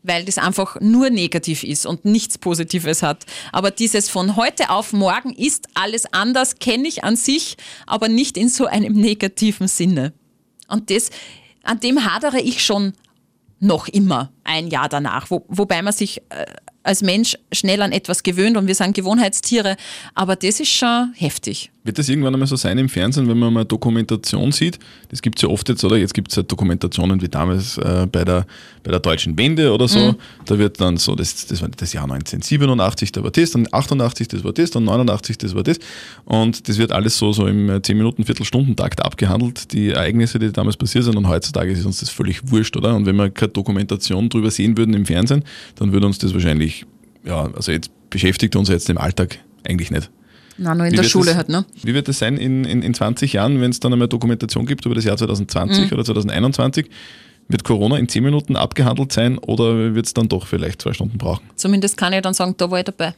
[0.03, 3.25] Weil das einfach nur negativ ist und nichts Positives hat.
[3.51, 8.37] Aber dieses von heute auf morgen ist alles anders, kenne ich an sich, aber nicht
[8.37, 10.13] in so einem negativen Sinne.
[10.67, 11.09] Und das,
[11.63, 12.93] an dem hadere ich schon
[13.59, 16.45] noch immer ein Jahr danach, wo, wobei man sich äh,
[16.83, 19.75] als Mensch schnell an etwas gewöhnt und wir sind Gewohnheitstiere,
[20.15, 21.71] aber das ist schon heftig.
[21.83, 24.77] Wird das irgendwann einmal so sein im Fernsehen, wenn man mal Dokumentation sieht?
[25.09, 25.97] Das gibt es ja oft jetzt, oder?
[25.97, 28.45] Jetzt gibt es ja Dokumentationen wie damals äh, bei, der,
[28.83, 30.13] bei der Deutschen Wende oder so.
[30.45, 34.27] Da wird dann so, das, das war das Jahr 1987, da war das, dann 88,
[34.27, 35.79] das war das, dann 89, das war das.
[36.25, 40.77] Und das wird alles so, so im 10 Minuten, Viertelstundentakt abgehandelt, die Ereignisse, die damals
[40.77, 41.17] passiert sind.
[41.17, 42.95] Und heutzutage ist uns das völlig wurscht, oder?
[42.95, 45.43] Und wenn wir keine Dokumentation drüber sehen würden im Fernsehen,
[45.77, 46.70] dann würde uns das wahrscheinlich,
[47.25, 50.09] ja, also jetzt beschäftigt uns jetzt im Alltag eigentlich nicht.
[50.57, 51.65] Na, nur in Wie der Schule das, halt, ne?
[51.81, 54.85] Wie wird das sein in, in, in 20 Jahren, wenn es dann einmal Dokumentation gibt
[54.85, 55.93] über das Jahr 2020 Mhm.
[55.93, 56.89] oder 2021?
[57.47, 61.17] Wird Corona in 10 Minuten abgehandelt sein oder wird es dann doch vielleicht zwei Stunden
[61.17, 61.43] brauchen?
[61.55, 63.13] Zumindest kann ich dann sagen, da war ich dabei.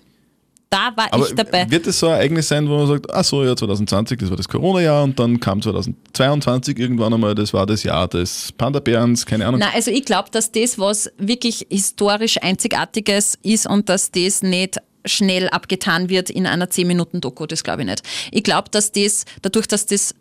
[0.74, 1.70] Da war Aber ich dabei.
[1.70, 4.38] wird es so ein Ereignis sein, wo man sagt, ach so, ja 2020, das war
[4.38, 9.46] das Corona-Jahr und dann kam 2022 irgendwann einmal, das war das Jahr des Panda-Bärens, keine
[9.46, 9.60] Ahnung.
[9.60, 14.80] Na, also ich glaube, dass das was wirklich historisch Einzigartiges ist und dass das nicht
[15.06, 18.02] schnell abgetan wird in einer 10-Minuten-Doku, das glaube ich nicht.
[18.32, 20.16] Ich glaube, dass das, dadurch, dass das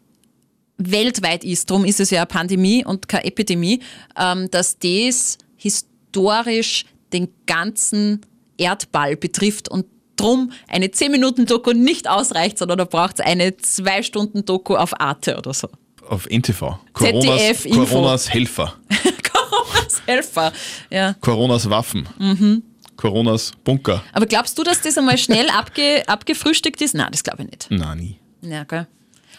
[0.77, 3.81] weltweit ist, darum ist es ja eine Pandemie und keine Epidemie,
[4.19, 6.85] ähm, dass das historisch
[7.15, 8.21] den ganzen
[8.59, 9.87] Erdball betrifft und
[10.23, 15.69] drum eine 10-Minuten-Doku nicht ausreicht, sondern da braucht es eine 2-Stunden-Doku auf Arte oder so.
[16.09, 16.79] Auf NTV.
[16.93, 17.63] Coronas.
[17.71, 18.75] Coronas Helfer.
[19.33, 20.53] Coronas Helfer.
[20.91, 21.15] Ja.
[21.21, 22.09] Coronas Waffen.
[22.19, 22.63] Mhm.
[22.97, 24.03] Coronas Bunker.
[24.13, 26.95] Aber glaubst du, dass das einmal schnell abge, abgefrühstückt ist?
[26.95, 27.67] Nein, das glaube ich nicht.
[27.71, 28.17] Na, nie.
[28.43, 28.87] Ja, gell.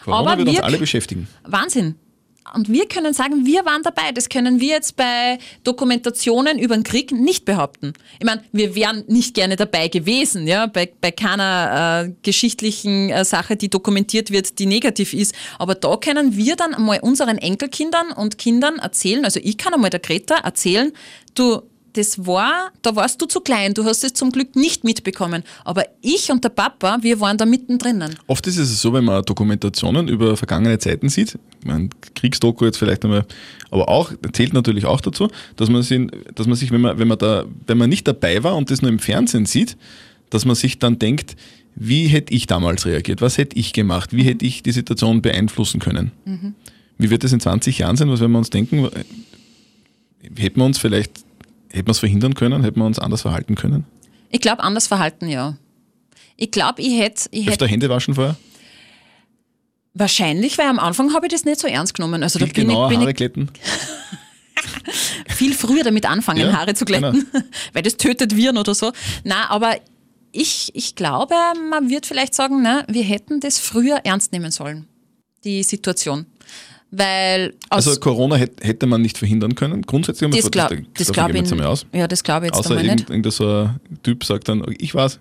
[0.03, 1.27] Corona Aber wird uns wir- alle beschäftigen.
[1.43, 1.95] Wahnsinn.
[2.53, 4.11] Und wir können sagen, wir waren dabei.
[4.11, 7.93] Das können wir jetzt bei Dokumentationen über den Krieg nicht behaupten.
[8.19, 13.23] Ich meine, wir wären nicht gerne dabei gewesen, ja, bei, bei keiner äh, geschichtlichen äh,
[13.23, 15.33] Sache, die dokumentiert wird, die negativ ist.
[15.57, 19.89] Aber da können wir dann einmal unseren Enkelkindern und Kindern erzählen, also ich kann einmal
[19.89, 20.91] der Greta erzählen,
[21.35, 21.61] du,
[21.93, 25.43] das war, da warst du zu klein, du hast es zum Glück nicht mitbekommen.
[25.63, 28.03] Aber ich und der Papa, wir waren da mittendrin.
[28.27, 32.77] Oft ist es so, wenn man Dokumentationen über vergangene Zeiten sieht, ich meine, Kriegsdoku jetzt
[32.77, 33.25] vielleicht einmal,
[33.71, 37.07] aber auch, zählt natürlich auch dazu, dass man sich, dass man sich wenn, man, wenn,
[37.07, 39.77] man da, wenn man nicht dabei war und das nur im Fernsehen sieht,
[40.29, 41.35] dass man sich dann denkt,
[41.75, 43.21] wie hätte ich damals reagiert?
[43.21, 44.13] Was hätte ich gemacht?
[44.13, 46.11] Wie hätte ich die Situation beeinflussen können?
[46.97, 48.09] Wie wird das in 20 Jahren sein?
[48.09, 48.89] Was werden wir uns denken?
[50.37, 51.23] Hätten wir uns vielleicht,
[51.73, 52.63] hätten wir es verhindern können?
[52.63, 53.85] Hätten wir uns anders verhalten können?
[54.29, 55.57] Ich glaube, anders verhalten, ja.
[56.37, 58.35] Ich glaube, ich hätte ich hätt Öfter Hände waschen vorher?
[59.93, 62.23] wahrscheinlich, weil am Anfang habe ich das nicht so ernst genommen.
[62.23, 63.49] Also da Viel bin genauer ich, bin Haare ich glätten?
[65.27, 67.27] viel früher damit anfangen, Ja, Haare zu glätten,
[67.73, 68.91] weil das tötet Viren oder so.
[69.23, 69.75] Na, aber
[70.31, 71.35] ich, ich glaube,
[71.69, 74.87] man wird vielleicht sagen, na, wir hätten das früher ernst nehmen sollen,
[75.43, 76.25] die Situation.
[76.95, 79.81] Weil Also Corona hätte, man nicht verhindern können.
[79.81, 81.87] Grundsätzlich das glaube das glaub gehen wir ich, jetzt einmal aus.
[81.91, 83.09] ja, das glaube ich jetzt Außer einmal irgend, nicht.
[83.09, 85.19] irgendein so ein Typ sagt dann, ich weiß.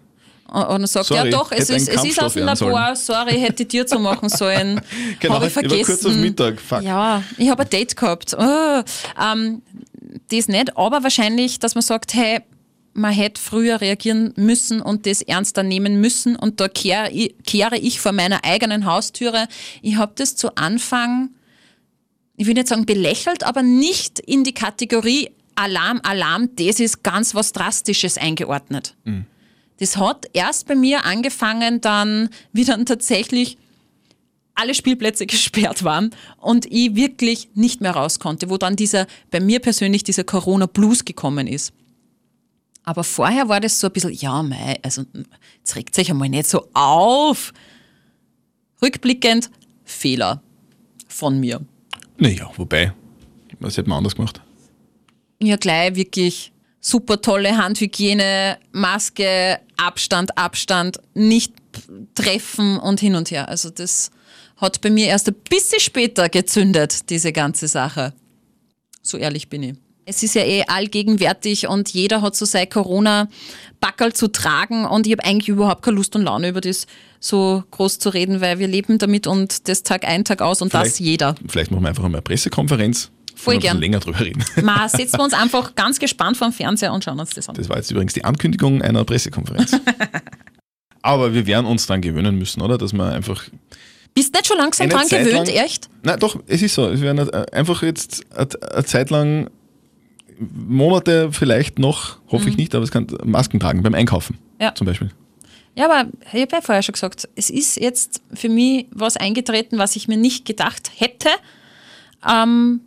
[0.48, 3.62] Und dann sagt, Sorry, ja doch, es ist, es ist aus dem Labor, sorry, hätte
[3.62, 4.82] ich dir zu machen sollen.
[5.18, 5.84] Genau, habe ich ich war vergessen.
[5.86, 6.82] kurz auf Mittag, fuck.
[6.82, 8.36] Ja, ich habe ein Date gehabt.
[8.38, 8.82] Oh,
[9.18, 9.62] ähm,
[10.30, 12.40] das nicht, aber wahrscheinlich, dass man sagt, hey,
[12.92, 17.78] man hätte früher reagieren müssen und das ernster nehmen müssen und da kehre ich, kehre
[17.78, 19.48] ich vor meiner eigenen Haustüre.
[19.80, 21.30] Ich habe das zu Anfang,
[22.36, 27.34] ich will nicht sagen belächelt, aber nicht in die Kategorie Alarm, Alarm, das ist ganz
[27.34, 28.96] was Drastisches eingeordnet.
[29.78, 33.58] Das hat erst bei mir angefangen, dann, wie dann tatsächlich
[34.54, 39.40] alle Spielplätze gesperrt waren und ich wirklich nicht mehr raus konnte, wo dann dieser, bei
[39.40, 41.72] mir persönlich dieser Corona-Blues gekommen ist.
[42.84, 45.04] Aber vorher war das so ein bisschen, ja, mei, also
[45.58, 47.52] jetzt regt sich einmal nicht so auf.
[48.82, 49.50] Rückblickend,
[49.84, 50.42] Fehler
[51.06, 51.64] von mir.
[52.22, 52.92] Naja, wobei,
[53.58, 54.40] was hätte man anders gemacht?
[55.42, 61.52] Ja, gleich wirklich super tolle Handhygiene, Maske, Abstand, Abstand, nicht
[62.14, 63.48] treffen und hin und her.
[63.48, 64.12] Also das
[64.56, 68.12] hat bei mir erst ein bisschen später gezündet, diese ganze Sache.
[69.02, 69.74] So ehrlich bin ich.
[70.04, 72.68] Es ist ja eh allgegenwärtig und jeder hat so sein
[73.82, 76.86] Corona-Backerl zu tragen und ich habe eigentlich überhaupt keine Lust und Laune über das
[77.20, 80.72] so groß zu reden, weil wir leben damit und das Tag ein, Tag aus und
[80.72, 81.34] das Vielleicht- jeder.
[81.48, 83.10] Vielleicht machen wir einfach einmal eine Pressekonferenz.
[83.34, 83.78] Voll gern.
[83.80, 84.44] länger drüber reden.
[84.62, 87.54] Mal setzen wir uns einfach ganz gespannt vor dem Fernseher und schauen uns das an.
[87.56, 89.76] Das war jetzt übrigens die Ankündigung einer Pressekonferenz.
[91.02, 92.78] Aber wir werden uns dran gewöhnen müssen, oder?
[92.78, 93.42] Dass man einfach.
[94.14, 95.88] Bist nicht schon langsam dran Zeit gewöhnt, lang- echt?
[96.02, 96.90] Nein, doch, es ist so.
[96.92, 99.50] Wir werden einfach jetzt eine eine Zeit lang,
[100.68, 104.74] Monate vielleicht noch, hoffe ich nicht, aber es kann Masken tragen beim Einkaufen Ja.
[104.74, 105.10] zum Beispiel.
[105.74, 109.78] Ja, aber ich habe ja vorher schon gesagt, es ist jetzt für mich was eingetreten,
[109.78, 111.28] was ich mir nicht gedacht hätte,
[112.28, 112.80] ähm,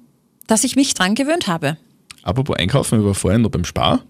[0.48, 1.78] dass ich mich dran gewöhnt habe.
[2.22, 4.04] Apropos Einkaufen, wir waren vorhin noch beim Spar.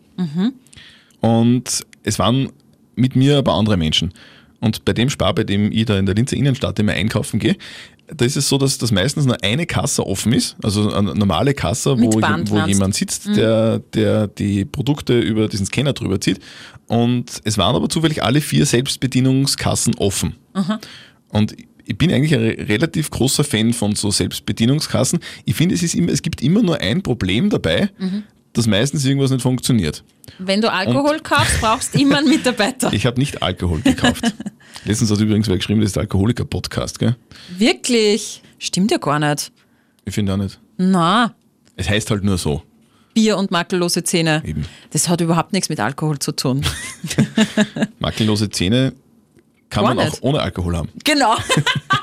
[1.21, 2.49] Und es waren
[2.95, 4.13] mit mir aber andere Menschen.
[4.61, 7.55] Und bei dem Spar, bei dem ich da in der Linzer Innenstadt immer einkaufen gehe,
[8.07, 11.53] da ist es so, dass, dass meistens nur eine Kasse offen ist, also eine normale
[11.53, 12.11] Kasse, wo,
[12.51, 16.39] wo jemand sitzt, der, der die Produkte über diesen Scanner drüber zieht.
[16.87, 20.35] Und es waren aber zufällig alle vier Selbstbedienungskassen offen.
[21.29, 21.55] Und
[21.87, 25.19] ich bin eigentlich ein re- relativ großer Fan von so Selbstbedienungskassen.
[25.45, 28.23] Ich finde, es, ist immer, es gibt immer nur ein Problem dabei, Mhm.
[28.55, 30.03] Dass meistens irgendwas nicht funktioniert.
[30.39, 32.91] Wenn du Alkohol kaufst, brauchst du immer einen Mitarbeiter.
[32.93, 34.23] Ich habe nicht Alkohol gekauft.
[34.85, 37.15] Letztens hat übrigens wer geschrieben, das ist der Alkoholiker-Podcast, gell?
[37.57, 38.41] Wirklich?
[38.57, 39.51] Stimmt ja gar nicht.
[40.05, 40.59] Ich finde auch nicht.
[40.77, 41.33] Na,
[41.75, 42.61] Es heißt halt nur so.
[43.13, 44.41] Bier und makellose Zähne.
[44.45, 44.65] Eben.
[44.91, 46.61] Das hat überhaupt nichts mit Alkohol zu tun.
[47.99, 48.93] Makellose Zähne
[49.75, 50.23] kann Gar man auch nicht.
[50.23, 50.89] ohne Alkohol haben.
[51.03, 51.35] Genau.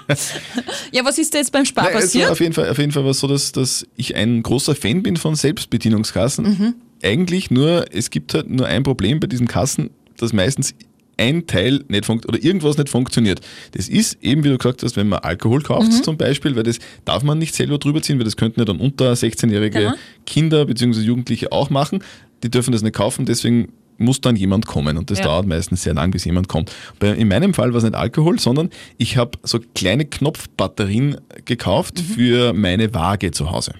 [0.93, 2.31] ja, was ist da jetzt beim Spar Nein, passiert?
[2.31, 5.03] auf jeden Fall, auf jeden Fall war es so, dass, dass ich ein großer Fan
[5.03, 6.45] bin von Selbstbedienungskassen.
[6.45, 6.75] Mhm.
[7.03, 10.75] Eigentlich nur, es gibt halt nur ein Problem bei diesen Kassen, dass meistens
[11.19, 13.41] ein Teil nicht funktioniert oder irgendwas nicht funktioniert.
[13.73, 16.03] Das ist eben, wie du gesagt hast, wenn man Alkohol kauft Mhm.
[16.03, 18.79] zum Beispiel, weil das darf man nicht selber drüber ziehen, weil das könnten ja dann
[18.81, 19.93] unter 16-jährige Genau.
[20.27, 21.01] Kinder bzw.
[21.01, 22.03] Jugendliche auch machen.
[22.43, 25.25] Die dürfen das nicht kaufen, deswegen muss dann jemand kommen und das Ja.
[25.25, 26.73] dauert meistens sehr lang, bis jemand kommt.
[27.01, 32.53] In meinem Fall war es nicht Alkohol, sondern ich habe so kleine Knopfbatterien gekauft für
[32.53, 33.75] meine Waage zu Hause.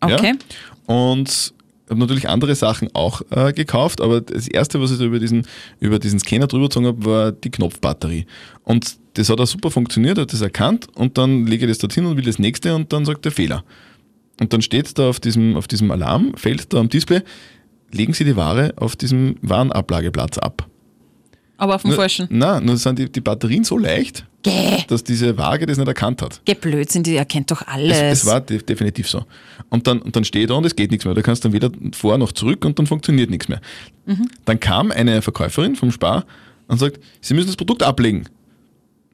[0.00, 0.34] Okay.
[0.88, 0.94] Ja?
[0.94, 1.52] Und
[1.88, 5.46] habe natürlich andere Sachen auch äh, gekauft, aber das erste, was ich da über diesen,
[5.80, 8.26] über diesen Scanner drüber gezogen habe, war die Knopfbatterie.
[8.62, 12.06] Und das hat auch super funktioniert, hat das erkannt und dann lege ich das dorthin
[12.06, 13.64] und will das nächste und dann sagt der Fehler.
[14.40, 17.22] Und dann steht da auf diesem, auf diesem Alarmfeld da am Display,
[17.92, 20.66] legen Sie die Ware auf diesem Warenablageplatz ab.
[21.56, 22.26] Aber auf dem Nur- Falschen.
[22.30, 26.22] Nein, nur sind die, die Batterien so leicht, Gäh, dass diese Waage das nicht erkannt
[26.22, 26.40] hat.
[26.46, 27.98] geh Blödsinn, die erkennt doch alles.
[27.98, 29.24] Es, es war de definitiv so.
[29.68, 31.12] Und dann, und dann steht da und es geht nichts mehr.
[31.14, 33.60] Da kannst dann weder vor noch zurück und dann funktioniert nichts mehr.
[34.46, 36.24] Dann kam eine Verkäuferin vom Spar
[36.68, 38.24] und sagt, Sie müssen das Produkt ablegen.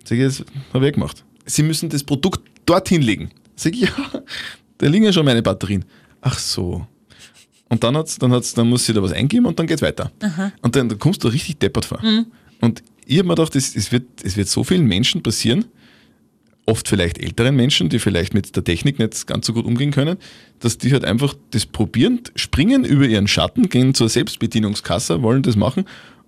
[0.05, 1.25] Sag ich, das habe ich gemacht.
[1.47, 3.31] Sie müssen das Produkt dorthin legen.
[3.57, 3.89] Sag ich, ja,
[4.79, 5.85] da liegen ja schon meine Batterien.
[6.21, 6.87] Ach so.
[7.69, 10.13] Und dann, hat's, dann, hat's, dann muss sie da was eingeben und dann geht's weiter.
[10.63, 12.01] Und dann, dann kommst du richtig deppert vor.
[12.61, 15.65] Und ich habe mir gedacht, es, es, wird, es wird so vielen Menschen passieren,
[16.65, 20.17] oft vielleicht älteren Menschen, die vielleicht mit der Technik nicht ganz so gut umgehen können,
[20.61, 25.55] dass die halt einfach das probieren, springen über ihren Schatten, gehen zur Selbstbedienungskasse, wollen das
[25.57, 25.85] machen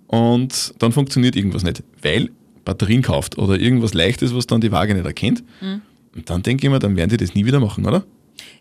[0.07, 2.31] und dann funktioniert irgendwas nicht, weil
[2.65, 5.43] Batterien kauft oder irgendwas Leichtes, was dann die Waage nicht erkennt.
[6.15, 8.05] Und dann denke ich mir, dann werden die das nie wieder machen, oder?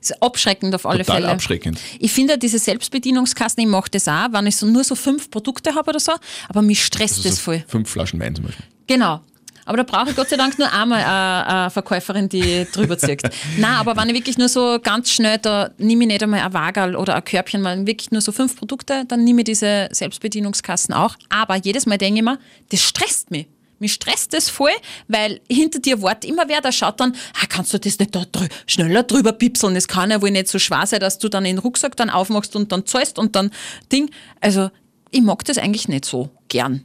[0.02, 1.32] Ist abschreckend auf alle Total Fälle.
[1.32, 1.80] abschreckend.
[2.00, 5.76] Ich finde diese Selbstbedienungskassen, ich mache das auch, wenn ich so nur so fünf Produkte
[5.76, 6.14] habe oder so,
[6.50, 7.64] aber mich stresst Also das so voll.
[7.68, 8.66] Fünf Flaschen Wein zum Beispiel.
[8.88, 9.22] Genau.
[9.66, 13.22] Aber da brauche ich Gott sei Dank nur einmal eine, eine Verkäuferin, die drüber zieht.
[13.58, 16.54] Nein, aber wenn ich wirklich nur so ganz schnell, da nehme ich nicht einmal ein
[16.54, 20.94] Wagerl oder ein Körbchen, weil wirklich nur so fünf Produkte, dann nehme ich diese Selbstbedienungskassen
[20.94, 21.18] auch.
[21.28, 22.40] Aber jedes Mal denke ich mir,
[22.72, 23.48] das stresst mich.
[23.80, 24.72] Mich stresst das voll,
[25.08, 28.24] weil hinter dir wartet immer wer, der schaut dann, ah, kannst du das nicht da
[28.32, 29.76] drü schneller drüber pipseln?
[29.76, 32.56] Das kann ja wohl nicht so schwer sein, dass du dann den Rucksack dann aufmachst
[32.56, 33.52] und dann zahlst und dann
[33.92, 34.10] Ding.
[34.42, 34.70] Also,
[35.12, 36.84] ich mag das eigentlich nicht so gern.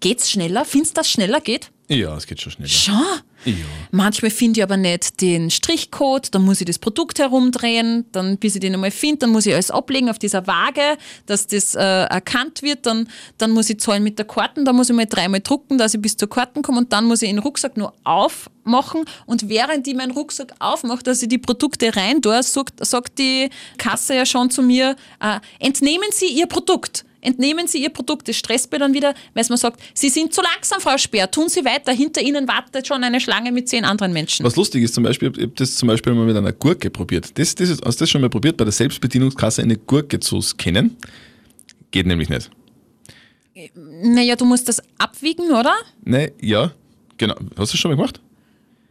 [0.00, 0.64] Geht's schneller?
[0.64, 1.70] Findest du, dass es schneller geht?
[1.88, 2.68] Ja, es geht schon schneller.
[2.68, 2.94] Schon.
[3.44, 3.54] Ja.
[3.90, 8.54] Manchmal finde ich aber nicht den Strichcode, dann muss ich das Produkt herumdrehen, dann bis
[8.54, 11.80] ich den einmal finde, dann muss ich alles ablegen auf dieser Waage, dass das äh,
[11.80, 15.40] erkannt wird, dann, dann muss ich zahlen mit der Karten, dann muss ich mal dreimal
[15.40, 19.04] drucken, dass ich bis zur Karten komme und dann muss ich den Rucksack nur aufmachen
[19.26, 23.50] und während ich meinen Rucksack aufmache, dass ich die Produkte rein tue, sagt, sagt die
[23.78, 27.04] Kasse ja schon zu mir, äh, entnehmen Sie Ihr Produkt.
[27.24, 28.28] Entnehmen Sie Ihr Produkt.
[28.28, 31.48] Das stresst mir dann wieder, weil man sagt, Sie sind zu langsam, Frau Speer, tun
[31.48, 31.92] Sie weiter.
[31.92, 34.44] Hinter Ihnen wartet schon eine Schlange mit zehn anderen Menschen.
[34.44, 37.38] Was lustig ist, zum Beispiel, ich habe das zum Beispiel mal mit einer Gurke probiert.
[37.38, 40.40] Das, das ist, hast du das schon mal probiert, bei der Selbstbedienungskasse eine Gurke zu
[40.40, 40.96] scannen?
[41.90, 42.50] Geht nämlich nicht.
[43.74, 45.74] Naja, du musst das abwiegen, oder?
[46.04, 46.72] Ne, ja,
[47.18, 47.36] genau.
[47.56, 48.20] Hast du das schon mal gemacht?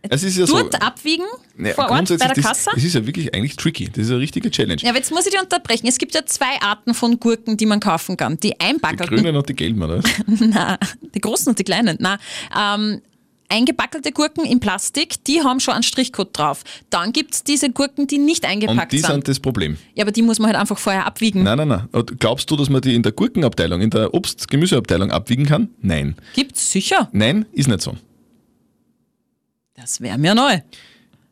[0.10, 0.80] Es ist ja Dort so.
[0.80, 1.24] abwiegen,
[1.56, 2.66] Ne, vor Ort bei der Kasse?
[2.66, 3.90] Das, das ist ja wirklich eigentlich tricky.
[3.90, 4.82] Das ist eine richtige Challenge.
[4.82, 5.88] Ja, aber jetzt muss ich dich unterbrechen.
[5.88, 8.38] Es gibt ja zwei Arten von Gurken, die man kaufen kann.
[8.38, 10.02] Die die einbackelten, grünen und die gelben, oder?
[10.28, 10.78] Nein,
[11.16, 11.98] die großen und die kleinen.
[12.00, 12.18] Nein.
[12.58, 13.02] Ähm,
[13.50, 16.64] eingebackelte Gurken in Plastik, die haben schon einen Strichcode drauf.
[16.90, 19.12] Dann gibt es diese Gurken, die nicht Und eingepackt die sind.
[19.12, 19.78] sind das Problem.
[19.94, 21.44] Ja, aber die muss man halt einfach vorher abwiegen.
[21.44, 21.88] Nein, nein, nein.
[21.92, 25.70] Und glaubst du, dass man die in der Gurkenabteilung, in der Obst-Gemüseabteilung abwiegen kann?
[25.82, 26.16] Nein.
[26.34, 27.10] Gibt's sicher.
[27.12, 27.96] Nein, ist nicht so.
[29.84, 30.60] Das wäre mir neu.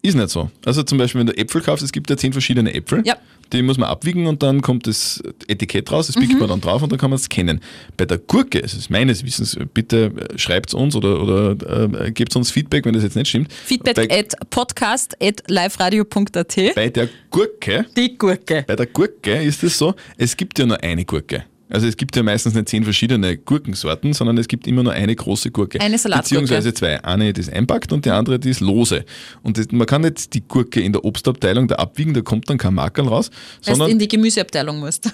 [0.03, 0.49] Ist nicht so.
[0.65, 3.01] Also zum Beispiel, wenn du Äpfel kaufst, es gibt ja zehn verschiedene Äpfel.
[3.05, 3.15] Ja.
[3.53, 6.39] Die muss man abwiegen und dann kommt das Etikett raus, das pickt Mhm.
[6.39, 7.61] man dann drauf und dann kann man es kennen.
[7.97, 12.35] Bei der Gurke, es ist meines Wissens, bitte schreibt es uns oder, oder äh, gebt
[12.35, 13.53] uns Feedback, wenn das jetzt nicht stimmt.
[13.53, 16.55] Feedback bei, at podcast at liveradio.at.
[16.75, 18.63] bei der Gurke, Die Gurke.
[18.67, 21.45] bei der Gurke ist es so, es gibt ja nur eine Gurke.
[21.71, 25.15] Also es gibt ja meistens nicht zehn verschiedene Gurkensorten, sondern es gibt immer nur eine
[25.15, 25.79] große Gurke.
[25.79, 26.41] Eine Salatgurke.
[26.41, 27.01] Beziehungsweise zwei.
[27.03, 29.05] Eine, die ist einpackt und die andere, die ist lose.
[29.41, 32.57] Und das, man kann nicht die Gurke in der Obstabteilung da abwiegen, da kommt dann
[32.57, 35.11] kein Makerl raus, Weil du sondern in die Gemüseabteilung musst.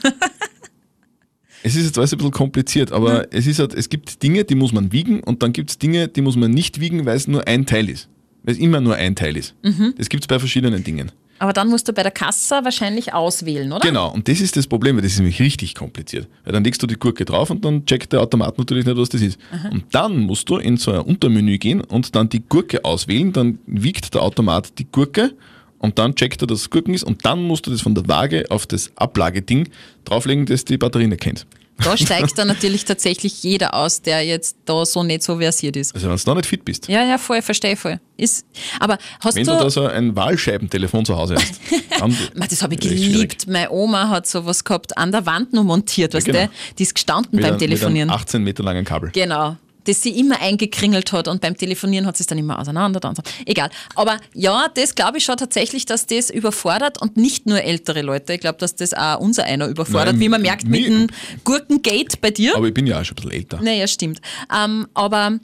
[1.63, 4.56] es ist jetzt alles ein bisschen kompliziert, aber es ist halt, es gibt Dinge, die
[4.56, 7.28] muss man wiegen und dann gibt es Dinge, die muss man nicht wiegen, weil es
[7.28, 8.10] nur ein Teil ist.
[8.41, 9.54] Weil es immer nur ein Teil ist.
[9.62, 9.93] Mhm.
[9.96, 11.12] Das gibt es bei verschiedenen Dingen.
[11.39, 13.88] Aber dann musst du bei der Kasse wahrscheinlich auswählen, oder?
[13.88, 16.28] Genau, und das ist das Problem, weil das ist nämlich richtig kompliziert.
[16.43, 19.10] Weil dann legst du die Gurke drauf und dann checkt der Automat natürlich nicht, was
[19.10, 19.39] das ist.
[19.71, 23.60] Und dann musst du in so ein Untermenü gehen und dann die Gurke auswählen, dann
[23.67, 25.34] wiegt der Automat die Gurke
[25.80, 28.08] und dann checkt er, dass es Gurken ist und dann musst du das von der
[28.08, 29.69] Waage auf das Ablageding
[30.06, 31.45] drauflegen, das die Batterie nicht kennt.
[31.84, 35.94] Da steigt dann natürlich tatsächlich jeder aus, der jetzt da so nicht so versiert ist.
[35.94, 36.88] Also wenn du da nicht fit bist.
[36.88, 38.00] Ja, ja, voll, verstehe voll.
[38.18, 38.46] Ist,
[38.80, 41.60] aber hast Wenn du, du da so ein Wahlscheibentelefon zu Hause hast,
[42.00, 42.18] dann
[42.50, 43.12] das habe ich schwierig.
[43.13, 43.48] geliebt.
[43.48, 46.46] Meine Oma hat sowas gehabt, an der Wand nur montiert, weißt genau.
[46.46, 46.50] du?
[46.80, 48.08] Die ist gestanden Mit beim einem- Telefonieren.
[48.08, 49.12] Mit einem 18 Meter langen Kabel.
[49.12, 49.56] Genau.
[49.88, 53.00] Das sie immer eingekringelt hat und beim Telefonieren hat sie es dann immer auseinander.
[53.00, 53.15] Dann.
[53.45, 53.69] Egal.
[53.95, 58.34] Aber ja, das glaube ich schon tatsächlich, dass das überfordert und nicht nur ältere Leute.
[58.34, 61.08] Ich glaube, dass das auch unser einer überfordert, Nein, wie man merkt mit dem
[61.43, 62.56] Gurkengate bei dir.
[62.56, 63.62] Aber ich bin ja auch schon ein bisschen älter.
[63.62, 64.19] Naja, stimmt.
[64.54, 65.39] Ähm, aber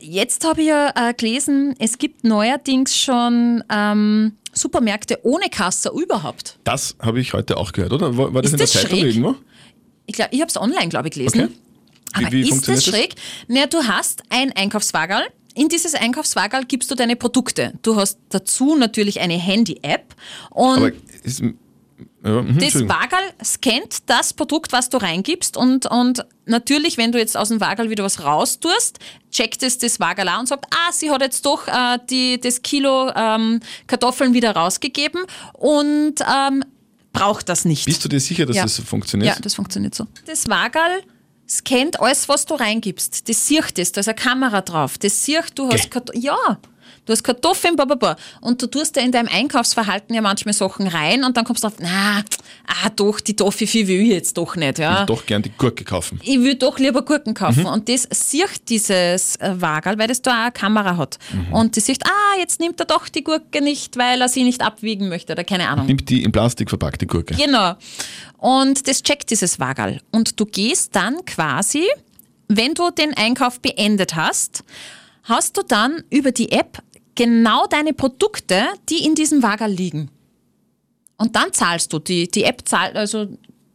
[0.00, 6.58] jetzt habe ich ja äh, gelesen, es gibt neuerdings schon ähm, Supermärkte ohne Kasse überhaupt.
[6.64, 8.16] Das habe ich heute auch gehört, oder?
[8.16, 9.04] War, war das Ist in der das Zeitung schräg?
[9.08, 9.34] irgendwo?
[10.06, 11.44] Ich, glaub, ich habe es online, glaube ich, gelesen.
[11.44, 11.52] Okay.
[12.16, 13.14] Wie- Aber wie ist funktioniert das schräg?
[13.48, 15.26] Naja, du hast ein Einkaufswagerl.
[15.54, 17.74] In dieses Einkaufswagerl gibst du deine Produkte.
[17.82, 20.14] Du hast dazu natürlich eine Handy-App
[20.50, 21.40] und ist,
[22.24, 22.74] ja, mhm, das.
[22.88, 27.60] Wagerl scannt das Produkt, was du reingibst und, und natürlich, wenn du jetzt aus dem
[27.60, 28.98] Wagerl wieder was raustust,
[29.30, 32.62] checkt es das Wagerl an und sagt, ah, sie hat jetzt doch äh, die, das
[32.62, 35.22] Kilo ähm, Kartoffeln wieder rausgegeben
[35.54, 36.64] und ähm,
[37.12, 37.84] braucht das nicht.
[37.84, 38.62] Bist du dir sicher, dass Ja.
[38.62, 39.34] das so funktioniert?
[39.34, 40.06] Ja, das funktioniert so.
[40.26, 41.02] Das Wagerl
[41.58, 43.28] scannt alles, was du reingibst.
[43.28, 44.98] Das sieht es, da ist eine Kamera drauf.
[44.98, 45.90] Das sieht, du hast.
[46.14, 46.58] Ja,
[47.04, 48.16] du hast Kartoffeln, bababa.
[48.40, 51.68] Und du tust da in deinem Einkaufsverhalten ja manchmal Sachen rein und dann kommst du
[51.68, 52.22] auf, na,
[52.66, 54.78] ah doch, die Toffifee will ich jetzt doch nicht.
[54.78, 54.92] Ja.
[54.92, 56.20] Ich will doch gern die Gurke kaufen.
[56.22, 57.60] Ich will doch lieber Gurken kaufen.
[57.60, 57.66] Mhm.
[57.66, 61.18] Und das sieht dieses äh, Wagerl, weil das da auch eine Kamera hat.
[61.32, 61.52] Mhm.
[61.52, 64.62] Und das sieht, ah, jetzt nimmt er doch die Gurke nicht, weil er sie nicht
[64.62, 65.86] abwiegen möchte oder keine Ahnung.
[65.86, 67.34] Nimmt die in Plastik verpackte Gurke.
[67.34, 67.74] Genau.
[68.38, 70.00] Und das checkt dieses Wagerl.
[70.10, 71.84] Und du gehst dann quasi,
[72.48, 74.64] wenn du den Einkauf beendet hast,
[75.24, 76.82] hast du dann über die App
[77.14, 80.10] genau deine Produkte, die in diesem Wagerl liegen.
[81.18, 81.98] Und dann zahlst du.
[81.98, 83.28] Die, die App zahlt, also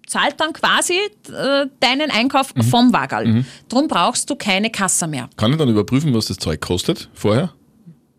[0.05, 3.45] zahlt dann quasi äh, deinen Einkauf vom Wagerl.
[3.69, 5.29] Drum brauchst du keine Kasse mehr.
[5.37, 7.53] Kann ich dann überprüfen, was das Zeug kostet vorher?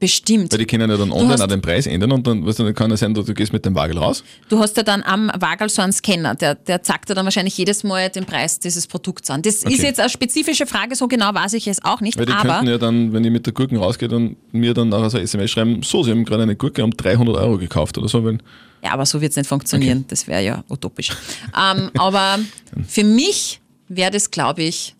[0.00, 0.52] Bestimmt.
[0.52, 2.74] Weil die können ja dann online auch den Preis ändern und dann, weißt du, dann
[2.74, 4.22] kann es sein, du, du gehst mit dem Wagel raus.
[4.48, 7.58] Du hast ja dann am Wagerl so einen Scanner, der, der zeigt dir dann wahrscheinlich
[7.58, 9.42] jedes Mal den Preis dieses Produkts an.
[9.42, 9.74] Das Okay.
[9.74, 12.16] ist jetzt eine spezifische Frage, so genau weiß ich es auch nicht.
[12.16, 14.88] Weil die aber könnten ja dann, wenn ich mit der Gurken rausgehe, dann mir dann
[14.90, 17.98] nachher so eine SMS schreiben, so, sie haben gerade eine Gurke um 300 Euro gekauft
[17.98, 18.24] oder so.
[18.24, 18.38] Weil,
[18.84, 20.04] Ja, aber so wird es nicht funktionieren.
[20.06, 21.10] Das wäre ja utopisch.
[21.56, 22.38] ähm, aber
[22.86, 24.94] für mich wäre das, glaube ich,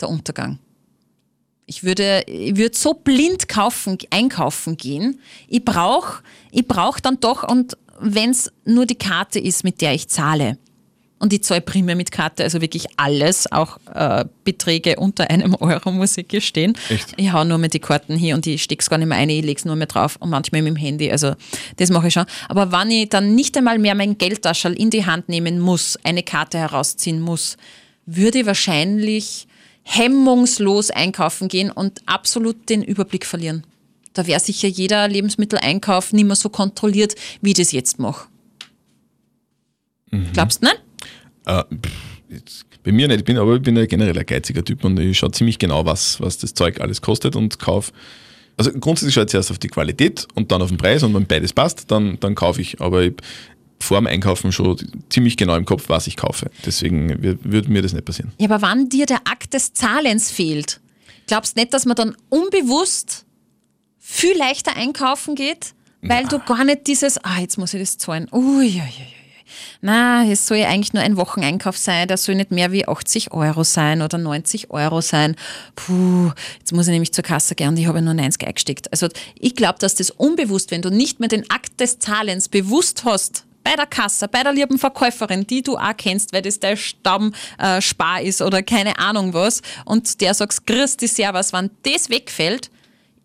[0.00, 0.58] der Untergang.
[1.66, 5.20] Ich würde, ich würde so blind kaufen, einkaufen gehen.
[5.48, 6.22] Ich brauche
[6.54, 10.56] ich brauch dann doch, und wenn es nur die Karte ist, mit der ich zahle,
[11.18, 15.90] und ich zahle primär mit Karte, also wirklich alles, auch äh, Beträge unter einem Euro,
[15.90, 16.76] muss ich gestehen.
[16.90, 17.14] Echt?
[17.16, 19.30] Ich hau nur mit die Karten hier und ich stecke es gar nicht mehr ein,
[19.30, 21.10] ich lege es nur mehr drauf und manchmal mit dem Handy.
[21.10, 21.34] Also
[21.76, 22.26] das mache ich schon.
[22.48, 26.22] Aber wenn ich dann nicht einmal mehr mein Geldtaschel in die Hand nehmen muss, eine
[26.22, 27.56] Karte herausziehen muss,
[28.06, 29.46] würde ich wahrscheinlich
[29.84, 33.64] hemmungslos einkaufen gehen und absolut den Überblick verlieren.
[34.12, 38.28] Da wäre sicher jeder Lebensmitteleinkauf nicht mehr so kontrolliert, wie ich das jetzt mache.
[40.32, 40.80] Glaubst du nicht?
[41.46, 44.84] äh, pff, bei mir nicht, ich bin, aber ich bin ja generell ein geiziger Typ
[44.84, 47.92] und ich schaue ziemlich genau, was, was das Zeug alles kostet und kaufe.
[48.56, 51.26] Also grundsätzlich schaue ich zuerst auf die Qualität und dann auf den Preis und wenn
[51.26, 52.80] beides passt, dann, dann kaufe ich.
[52.80, 53.14] Aber ich
[53.84, 54.76] vor dem Einkaufen schon
[55.10, 56.50] ziemlich genau im Kopf, was ich kaufe.
[56.66, 58.32] Deswegen wür- würde mir das nicht passieren.
[58.38, 60.80] Ja, aber wann dir der Akt des Zahlens fehlt,
[61.26, 63.24] glaubst du nicht, dass man dann unbewusst
[63.98, 68.28] viel leichter einkaufen geht, weil du gar nicht dieses, ah, jetzt muss ich das zahlen.
[68.30, 68.82] Uiuiui.
[69.80, 73.32] Na, es soll ja eigentlich nur ein Wocheneinkauf sein, der soll nicht mehr wie 80
[73.32, 75.36] Euro sein oder 90 Euro sein.
[75.76, 78.90] Puh, jetzt muss ich nämlich zur Kasse gehen und ich habe nur 90 eingesteckt.
[78.92, 83.04] Also ich glaube, dass das unbewusst, wenn du nicht mehr den Akt des Zahlens bewusst
[83.04, 86.76] hast, bei der Kasse, bei der lieben Verkäuferin, die du auch kennst, weil das dein
[86.76, 92.70] Stammspar äh, ist oder keine Ahnung was, und der sagt, Christi Servus, wenn das wegfällt,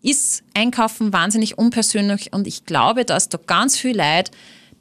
[0.02, 4.32] ist Einkaufen wahnsinnig unpersönlich und ich glaube, dass da ganz viele Leute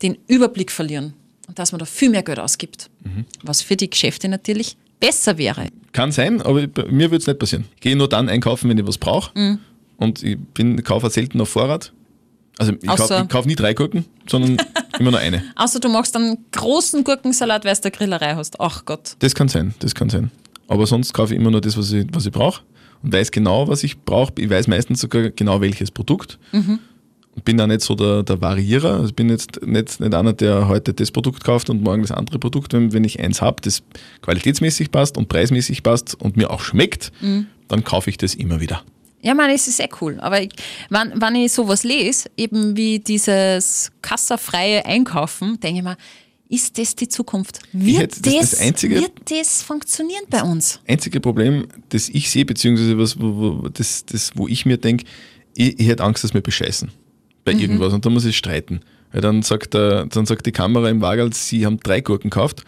[0.01, 1.13] den Überblick verlieren
[1.47, 2.89] und dass man da viel mehr Geld ausgibt.
[3.43, 5.67] Was für die Geschäfte natürlich besser wäre.
[5.91, 7.65] Kann sein, aber mir würde es nicht passieren.
[7.75, 9.37] Ich gehe nur dann einkaufen, wenn ich was brauche.
[9.37, 9.59] Mhm.
[9.97, 11.91] Und ich bin, kaufe selten auf Vorrat.
[12.59, 14.57] Also ich kaufe kauf nie drei Gurken, sondern
[14.99, 15.43] immer nur eine.
[15.55, 18.59] Außer du machst einen großen Gurkensalat, weil du eine Grillerei hast.
[18.59, 19.15] Ach Gott.
[19.19, 20.29] Das kann sein, das kann sein.
[20.67, 22.61] Aber sonst kaufe ich immer nur das, was ich, was ich brauche
[23.01, 24.33] und weiß genau, was ich brauche.
[24.37, 26.37] Ich weiß meistens sogar genau, welches Produkt.
[27.35, 28.95] Und bin da nicht so der, der Variierer.
[28.95, 32.11] Also ich bin jetzt nicht, nicht einer, der heute das Produkt kauft und morgen das
[32.11, 32.73] andere Produkt.
[32.73, 33.83] Wenn, wenn ich eins habe, das
[34.21, 37.13] qualitätsmäßig passt und preismäßig passt und mir auch schmeckt,
[37.69, 38.83] dann kaufe ich das immer wieder.
[39.21, 40.17] Ja, man, es ist eh cool.
[40.19, 40.49] Aber ich,
[40.89, 45.97] wenn, wenn ich sowas lese, eben wie dieses kassafreie Einkaufen, denke ich mir,
[46.47, 47.59] ist das die Zukunft?
[47.73, 50.79] Wird, hätte- das- das, das Einzige- wird das funktionieren bei uns?
[50.87, 55.03] einzige Problem, das ich sehe, beziehungsweise was, wo, wo, das, das, wo ich mir denke,
[55.55, 56.89] ich, ich hätte Angst, dass wir bescheißen
[57.45, 58.79] bei irgendwas und da muss ich streiten.
[59.11, 62.63] Weil dann sagt, der, dann sagt die Kamera im Wagel, sie haben drei Gurken gekauft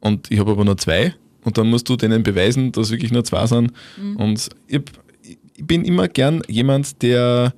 [0.00, 1.14] und ich habe aber nur zwei
[1.44, 3.72] und dann musst du denen beweisen, dass wirklich nur zwei sind.
[4.16, 4.82] Und ich, ich
[5.66, 7.54] bin immer gern jemand, der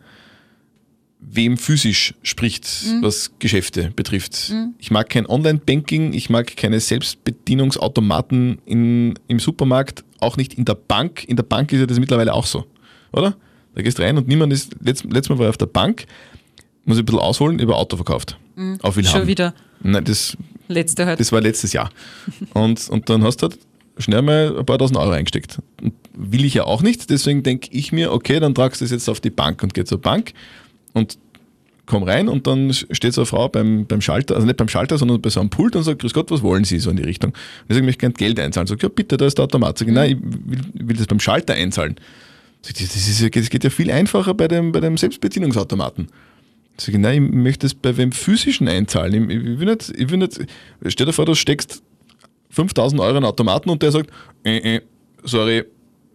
[1.20, 2.66] wem physisch spricht,
[3.02, 4.52] was Geschäfte betrifft.
[4.78, 10.74] Ich mag kein Online-Banking, ich mag keine Selbstbedienungsautomaten in, im Supermarkt, auch nicht in der
[10.74, 11.24] Bank.
[11.28, 12.64] In der Bank ist ja das mittlerweile auch so,
[13.12, 13.36] oder?
[13.74, 16.06] Da gehst rein und niemand ist, letzt, letztes Mal war ich auf der Bank,
[16.84, 18.36] muss ich ein bisschen ausholen, über Auto verkauft.
[18.82, 19.12] Auf Wilhelm.
[19.12, 20.36] Schon wieder Nein, das,
[20.68, 21.20] letzte halt.
[21.20, 21.90] das war letztes Jahr.
[22.54, 23.58] Und, und dann hast du halt
[23.98, 25.58] schnell mal ein paar tausend Euro eingesteckt.
[25.82, 28.92] Und will ich ja auch nicht, deswegen denke ich mir, okay, dann tragst du das
[28.92, 30.32] jetzt auf die Bank und geh zur Bank
[30.92, 31.18] und
[31.90, 34.96] komm rein und dann steht so eine Frau beim, beim Schalter, also nicht beim Schalter,
[34.96, 37.02] sondern bei so einem Pult und sagt, grüß Gott, was wollen Sie, so in die
[37.02, 37.30] Richtung.
[37.30, 37.36] Und
[37.68, 38.68] ich sage, ich möchte gerne Geld einzahlen.
[38.68, 39.76] Sag, ja bitte, da ist der Automat.
[39.76, 41.96] Sag nein, ich will, will das beim Schalter einzahlen.
[42.62, 46.08] Sag das, ist, das geht ja viel einfacher bei dem, bei dem Selbstbedienungsautomaten.
[46.76, 49.28] Sag nein, ich möchte es bei wem physischen einzahlen.
[49.28, 50.38] Ich, ich will nicht, ich will nicht,
[50.86, 51.82] stell dir vor, du steckst
[52.50, 54.10] 5000 Euro in Automaten und der sagt,
[54.44, 54.80] äh, äh,
[55.24, 55.64] sorry,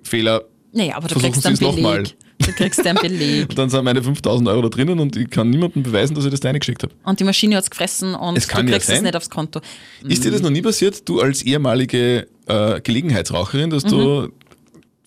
[0.06, 0.44] Fehler.
[0.72, 1.98] naja, aber du versuchen kriegst einen Sie es noch mal.
[1.98, 2.16] Beleg.
[2.40, 3.50] Du kriegst einen Beleg.
[3.50, 6.32] Und dann sind meine 5000 Euro da drinnen und ich kann niemandem beweisen, dass ich
[6.32, 6.94] das da reingeschickt habe.
[7.04, 9.04] Und die Maschine hat es gefressen und Es du ja kriegst es sein.
[9.04, 9.62] nicht aufs Konto.
[10.08, 14.30] Ist dir das noch nie passiert, du als ehemalige äh, Gelegenheitsraucherin, dass du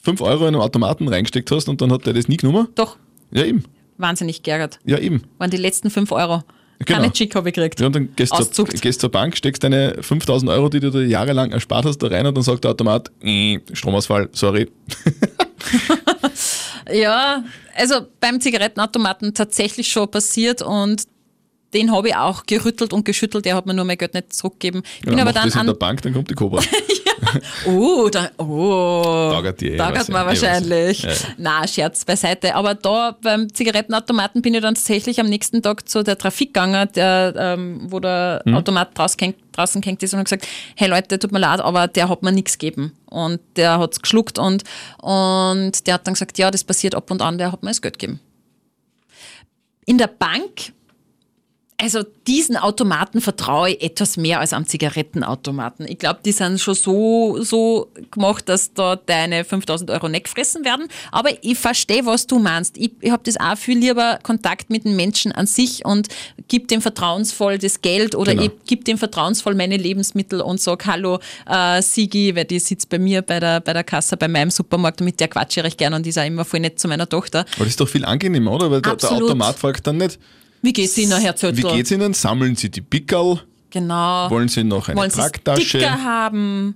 [0.03, 2.69] 5 Euro in einen Automaten reingesteckt hast und dann hat der das nie genommen?
[2.75, 2.97] Doch,
[3.31, 3.65] Ja, eben.
[3.99, 4.79] wahnsinnig geärgert.
[4.87, 5.23] Ja, eben.
[5.39, 6.43] Waren die letzten 5 Euro.
[6.85, 7.01] Genau.
[7.01, 7.81] Keine Chick habe ich gekriegt.
[7.81, 11.01] Ja, und dann gehst du gehst zur Bank, steckst deine 5000 Euro, die du da
[11.01, 14.71] jahrelang erspart hast, da rein und dann sagt der Automat, äh, Stromausfall, sorry.
[16.91, 21.03] Ja, also beim Zigarettenautomaten tatsächlich schon passiert und
[21.75, 24.83] den habe ich auch gerüttelt und geschüttelt, der hat mir nur mein Geld nicht zurückgegeben.
[25.01, 25.79] Ich bin Ja, aber mach dann das in der an.
[25.79, 26.63] Bank, dann kommt die Cobra.
[27.67, 29.31] Oh, da, oh.
[29.33, 31.03] Taugert dir eh Taugert ja, eh wahrscheinlich.
[31.03, 31.17] Ja, ja.
[31.37, 32.55] Na, Scherz beiseite.
[32.55, 36.89] Aber da beim Zigarettenautomaten bin ich dann tatsächlich am nächsten Tag zu der Trafik gegangen,
[36.95, 38.55] der, ähm, wo der Hm.
[38.55, 40.47] Automat draußen hängt, draußen hängt ist und hat gesagt,
[40.77, 42.93] hey Leute, tut mir leid, aber der hat mir nichts gegeben.
[43.07, 44.65] Und der hat es geschluckt und,
[45.01, 47.83] und der hat dann gesagt, ja, das passiert ab und an, der hat mir das
[47.83, 48.21] Geld gegeben.
[49.87, 50.73] In der Bank,
[51.81, 55.87] also diesen Automaten vertraue ich etwas mehr als am Zigarettenautomaten.
[55.89, 60.65] Ich glaube, die sind schon so, so gemacht, dass da deine 5000 Euro nicht gefressen
[60.65, 60.89] werden.
[61.13, 62.77] Aber ich verstehe, was du meinst.
[62.77, 66.09] Ich, ich habe das auch viel lieber Kontakt mit den Menschen an sich und
[66.49, 68.47] gib dem vertrauensvoll das Geld oder Genau.
[68.47, 72.99] ich gib dem vertrauensvoll meine Lebensmittel und sag Hallo, äh, Sigi, weil die sitzt bei
[72.99, 75.79] mir bei der, bei der Kasse bei meinem Supermarkt und mit der quatsche ich recht
[75.79, 77.41] gern und die ist auch immer voll nett zu meiner Tochter.
[77.55, 78.65] Aber das ist doch viel angenehmer, oder?
[78.71, 79.23] Weil der, der Absolut.
[79.31, 80.19] Automat fragt dann nicht,
[80.63, 81.59] Wie geht's Ihnen, Herr Zöttl?
[81.59, 82.15] wie geht's Ihnen?
[82.15, 83.41] Sammeln Sie die Pickerl?
[83.71, 84.31] Genau.
[84.31, 85.63] Wollen Sie noch eine wollen Sie Tracktasche?
[85.63, 86.75] Sticker haben?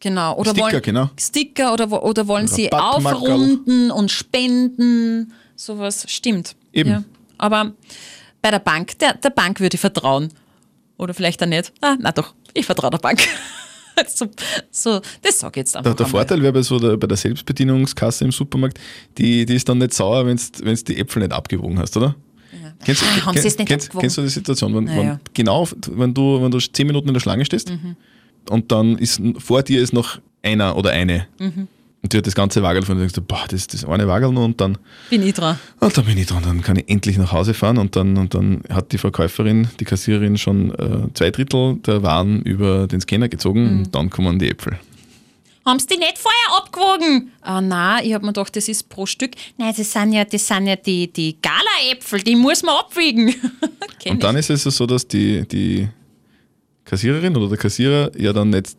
[0.00, 0.36] Genau.
[0.36, 1.10] Oder Sticker, wollen, genau.
[1.18, 5.32] Sticker oder, oder wollen Sie aufrunden und spenden?
[5.56, 6.54] Sowas stimmt.
[6.72, 6.90] Eben.
[6.90, 7.04] Ja.
[7.38, 7.72] Aber
[8.42, 10.28] bei der Bank, der, der Bank würde ich vertrauen.
[10.98, 11.72] Oder vielleicht auch nicht.
[11.80, 13.20] Ah, na doch, ich vertraue der Bank.
[14.06, 14.26] so,
[14.70, 15.94] so, das sage ich jetzt einfach.
[15.94, 16.06] Der, der.
[16.06, 18.78] Vorteil wäre bei, so der, bei der Selbstbedienungskasse im Supermarkt,
[19.16, 22.14] die, die ist dann nicht sauer, wenn du die Äpfel nicht abgewogen hast, oder?
[22.84, 25.02] Kennst, du- Ah, haben sie es nicht kennst, kennst du die Situation, wenn, Naja.
[25.02, 27.96] wenn genau, wenn du, wenn du zehn Minuten in der Schlange stehst Mhm.
[28.50, 31.68] und dann ist vor dir ist noch einer oder eine Mhm.
[32.02, 33.84] und die hat das ganze Wagel von dir und denkst du, boah, das ist das
[33.84, 34.78] eine Wagel noch und dann,
[35.10, 35.58] Bin ich dran.
[35.80, 38.34] und dann bin ich dran, dann kann ich endlich nach Hause fahren und dann, und
[38.34, 43.28] dann hat die Verkäuferin, die Kassiererin schon äh, zwei Drittel der Waren über den Scanner
[43.28, 43.78] gezogen Mhm.
[43.78, 44.78] und dann kommen die Äpfel.
[45.66, 47.32] Haben Sie die nicht vorher abgewogen?
[47.40, 49.32] Ah, nein, ich habe mir gedacht, das ist pro Stück.
[49.58, 53.34] Nein, das sind ja, das sind ja die, die Gala-Äpfel, die muss man abwiegen.
[54.08, 54.48] Und dann ich.
[54.48, 55.88] ist es so, dass die, die
[56.84, 58.76] Kassiererin oder der Kassierer ja dann nicht,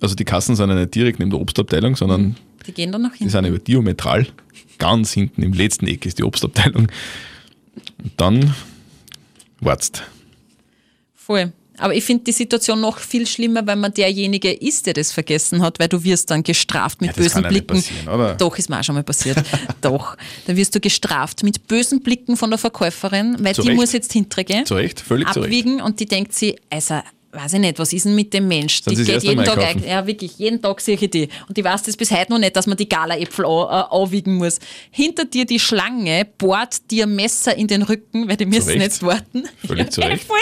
[0.00, 3.12] also die Kassen sind ja nicht direkt neben der Obstabteilung, sondern Die gehen dann nach
[3.12, 3.30] die hinten.
[3.30, 4.26] sind über diametral.
[4.78, 6.88] Ganz hinten im letzten Eck ist die Obstabteilung.
[8.02, 8.54] Und dann
[9.60, 10.02] wartest.
[11.14, 11.52] Voll.
[11.78, 15.60] Aber ich finde die Situation noch viel schlimmer, wenn man derjenige ist, der das vergessen
[15.62, 18.36] hat, weil du wirst dann gestraft mit Ja, das bösen kann ja nicht Blicken.
[18.38, 19.38] Doch, ist mir auch schon mal passiert.
[19.80, 20.16] Doch.
[20.46, 23.80] Dann wirst du gestraft mit bösen Blicken von der Verkäuferin, weil Zu die Recht.
[23.80, 25.46] muss jetzt hintergehen, Zu Recht, völlig zu Recht.
[25.48, 27.00] abwiegen und die denkt sie, also
[27.32, 28.80] weiß ich nicht, was ist denn mit dem Mensch?
[28.84, 29.82] Sind die geht jeden Tag einkaufen?
[29.82, 31.28] ein, ja wirklich, jeden Tag sehe ich die.
[31.48, 34.60] Und die weiß das bis heute noch nicht, dass man die Galaäpfel äh, aufwiegen muss.
[34.92, 39.48] Hinter dir die Schlange bohrt dir Messer in den Rücken, weil die müssen jetzt warten.
[39.66, 40.22] Völlig zu Ja, Recht.
[40.22, 40.36] voll.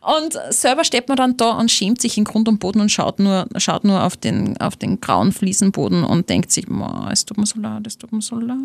[0.00, 3.18] Und selber steht man dann da und schämt sich in Grund und Boden und schaut
[3.18, 7.36] nur, schaut nur auf, den, auf den grauen Fliesenboden und denkt sich, "Ma, es tut
[7.36, 8.56] mir so leid, es tut mir so leid.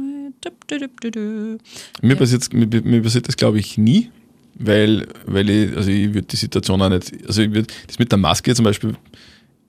[2.01, 4.09] Mir, passiert, mir, mir passiert das, glaube ich, nie,
[4.57, 8.09] weil, weil ich, also ich würde die Situation auch nicht, also ich würd, das mit
[8.11, 8.95] der Maske zum Beispiel,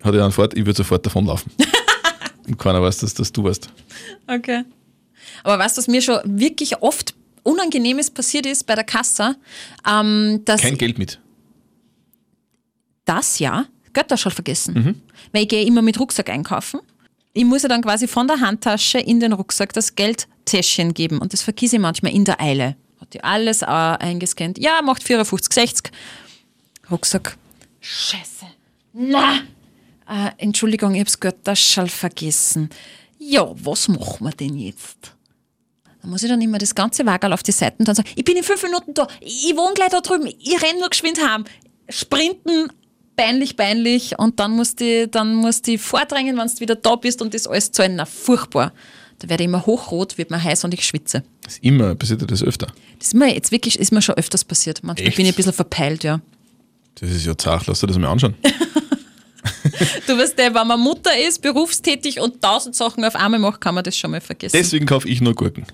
[0.05, 1.51] hat ja einen Fort, ich würde sofort davonlaufen.
[2.47, 3.71] Und keiner weiß, dass das du warst.
[4.29, 4.63] Okay.
[5.43, 9.35] Aber weißt du, was mir schon wirklich oft Unangenehmes passiert ist bei der Kasse?
[9.89, 11.19] Ähm, dass Kein Geld mit.
[13.07, 15.03] Das ja, Götter schon vergessen.
[15.33, 16.81] Weil ich gehe immer mit Rucksack einkaufen.
[17.33, 21.33] Ich muss ja dann quasi von der Handtasche in den Rucksack das Geldtäschchen geben und
[21.33, 22.77] das vergesse ich manchmal in der Eile.
[23.01, 24.59] Hat die alles äh, eingescannt.
[24.59, 25.91] Ja, macht 54,60.
[26.91, 27.37] Rucksack.
[27.81, 28.47] Scheiße.
[28.95, 29.41] Na!
[30.09, 32.71] Äh, Entschuldigung, ich hab's Götterschall vergessen.
[33.19, 35.15] Ja, was machen wir denn jetzt?
[36.01, 38.37] Da muss ich dann immer das ganze Wagel auf die Seiten dann sagen, ich bin
[38.37, 41.45] in fünf Minuten da, ich wohne gleich da drüben, ich renn nur geschwind heim.
[41.89, 42.71] Sprinten,
[43.17, 47.23] peinlich, peinlich und dann musst du dann musst du vordrängen, wenn du wieder da bist
[47.23, 47.97] und das alles zahlen.
[47.97, 48.73] Na, furchtbar.
[49.19, 51.25] Da werde ich immer hochrot, wird mir heiß und ich schwitze.
[51.43, 52.67] Das ist immer, passiert dir das öfter.
[52.99, 54.83] Das ist mir jetzt wirklich, ist mir schon öfters passiert.
[54.83, 55.17] Manchmal Echt?
[55.17, 56.21] bin ich ein bisschen verpeilt, ja.
[57.01, 58.35] Das ist ja zart, lass dir das mal anschauen.
[60.07, 63.75] Du weißt, der, wenn man Mutter ist, berufstätig und tausend Sachen auf einmal macht, kann
[63.75, 64.57] man das schon mal vergessen.
[64.57, 65.67] Deswegen kaufe ich nur Gurken.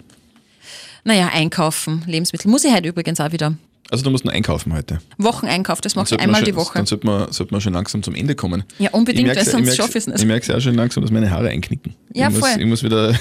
[1.05, 2.51] naja, einkaufen, Lebensmittel.
[2.51, 3.55] Muss ich heute übrigens auch wieder.
[3.93, 5.01] Also du musst nur einkaufen heute.
[5.19, 6.79] Wocheneinkauf, das mache ich Sollte man einmal schon, die Woche.
[6.79, 8.65] Dann sollte man, sollte man schon langsam zum Ende kommen.
[8.79, 10.19] Ja, unbedingt, Ich weil sonst ich schaffe ich's nicht.
[10.19, 11.95] Ich merke es ja auch schon langsam, dass meine Haare einknicken.
[12.15, 12.59] Ja, ich muss, voll.
[12.59, 13.13] Ich muss wieder,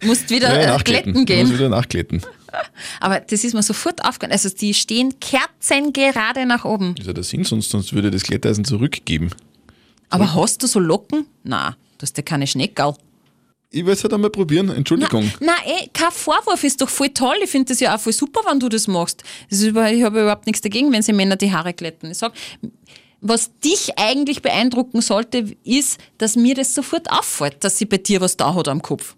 [0.00, 1.54] Du musst wieder ja, äh, glätten Ich muss gehen.
[1.54, 2.22] wieder nachglätten.
[3.00, 4.32] Aber das ist mir sofort aufgefallen.
[4.32, 6.96] Also die stehen kerzengerade nach oben.
[6.96, 9.30] Das ist ja der Sinn, sonst, sonst würde ich das Glätteisen zurückgeben.
[10.08, 11.26] Aber hast du so Locken?
[11.44, 12.94] Na, du hast ja keine Schneckerl.
[13.72, 15.30] Ich will es halt einmal probieren, Entschuldigung.
[15.40, 17.36] Na, eh, kein Vorwurf, ist doch voll toll.
[17.44, 19.22] Ich finde das ja auch voll super, wenn du das machst.
[19.48, 22.10] Das ist über, ich habe überhaupt nichts dagegen, wenn sie Männer die Haare glätten.
[22.10, 22.32] Ich sag,
[23.20, 28.20] was dich eigentlich beeindrucken sollte, ist, dass mir das sofort auffällt, dass sie bei dir
[28.20, 29.14] was da hat am Kopf.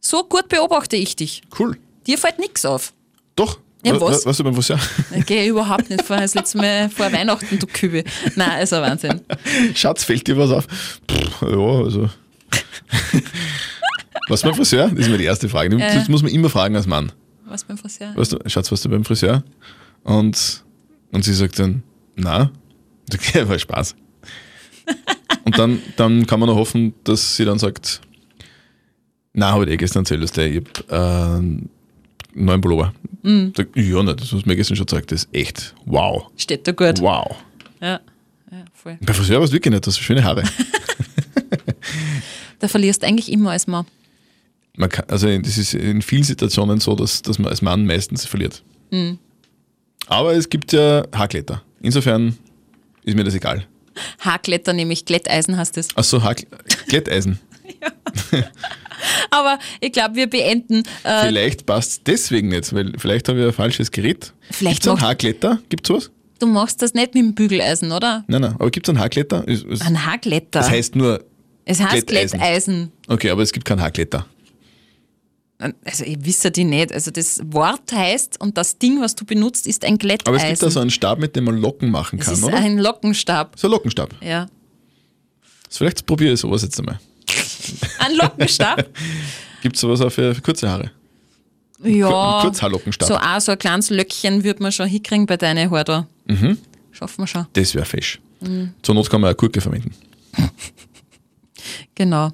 [0.00, 1.42] So gut beobachte ich dich.
[1.58, 1.76] Cool.
[2.06, 2.94] Dir fällt nichts auf.
[3.34, 3.58] Doch.
[3.84, 4.24] Ja, Wa- was?
[4.24, 4.80] wa- Weißt du beim Friseur?
[5.14, 8.04] Ich gehe überhaupt nicht vor, das letzte Mal vor Weihnachten, du Kübe.
[8.36, 9.20] Nein, also Wahnsinn.
[9.74, 10.66] Schatz, fällt dir was auf?
[11.10, 12.08] Pff, ja, also.
[14.28, 14.88] was beim Friseur?
[14.88, 15.74] Das ist mir die erste Frage.
[15.76, 15.94] Äh.
[15.94, 17.12] Das muss man immer fragen als Mann.
[17.46, 18.12] Was beim Friseur?
[18.16, 19.44] Weißt du, Schatz, warst du beim Friseur?
[20.02, 20.64] Und,
[21.12, 21.82] und sie sagt dann,
[22.16, 22.50] na.
[23.34, 23.94] Ja, war Spaß.
[25.44, 28.00] und dann, dann kann man noch hoffen, dass sie dann sagt,
[29.32, 31.70] na, habe ich eh gestern erzählt, dass der, ich hab, äh, einen
[32.34, 32.92] neuen Pullover.
[33.22, 33.52] Mhm.
[33.56, 36.30] Sag, ja, nicht, das hast du mir gestern schon gesagt, das ist echt wow.
[36.36, 37.00] Steht da gut.
[37.00, 37.36] Wow.
[37.80, 38.00] Ja,
[38.50, 38.98] ja, voll.
[39.00, 40.42] Bei Friseur war es wirklich nicht, das hast schöne Haare.
[42.58, 43.86] Da verlierst du eigentlich immer als Mann.
[44.76, 48.26] Man kann, also das ist in vielen Situationen so, dass, dass man als Mann meistens
[48.26, 48.62] verliert.
[48.90, 49.18] Mhm.
[50.06, 51.62] Aber es gibt ja Haarkletter.
[51.80, 52.36] Insofern
[53.04, 53.66] ist mir das egal.
[54.20, 55.96] Haarkletter, nämlich Glätteisen heißt es.
[55.96, 56.20] Achso,
[56.88, 57.38] Glätteisen.
[59.30, 60.82] Aber ich glaube, wir beenden.
[61.04, 64.32] Äh, Vielleicht passt es deswegen nicht, weil vielleicht habe ich ein falsches Gerät.
[64.50, 65.58] Vielleicht Gibt es einen Haarkletter?
[65.68, 66.10] Gibt es sowas?
[66.38, 68.24] du machst das nicht mit dem Bügeleisen, oder?
[68.26, 68.54] Nein, nein.
[68.58, 69.44] Aber gibt es einen Haarkletter?
[69.46, 70.60] Ein Haarkletter.
[70.60, 71.24] das heißt nur,
[71.66, 72.38] es heißt Glätteisen.
[72.38, 72.92] Glätteisen.
[73.08, 74.24] okay, aber es gibt keinen Haarkletter.
[75.84, 76.92] Also ich wisse die nicht.
[76.92, 80.28] Also das Wort heißt und das Ding, was du benutzt, ist ein Glätteisen.
[80.28, 82.44] Aber es gibt da so einen Stab, mit dem man Locken machen es kann, ist
[82.44, 82.56] oder?
[82.56, 83.58] ein Lockenstab.
[83.58, 84.14] so ein Lockenstab.
[84.22, 84.46] Ja.
[85.68, 87.00] So, vielleicht probiere ich sowas jetzt einmal.
[87.98, 88.88] Ein Lockenstab?
[89.62, 90.90] Gibt es sowas auch für, für kurze Haare?
[91.82, 92.40] ja.
[92.42, 93.08] Kurzhaarlockenstab.
[93.08, 96.06] So auch so ein kleines Löckchen wird man schon hinkriegen bei deinen Haaren da.
[96.26, 96.58] Mhm.
[96.92, 97.46] Schaffen wir schon.
[97.52, 98.20] Das wäre fesch.
[98.40, 98.74] Mhm.
[98.82, 99.94] Zur Not kann man auch Gurke verwenden.
[101.94, 102.30] Genau.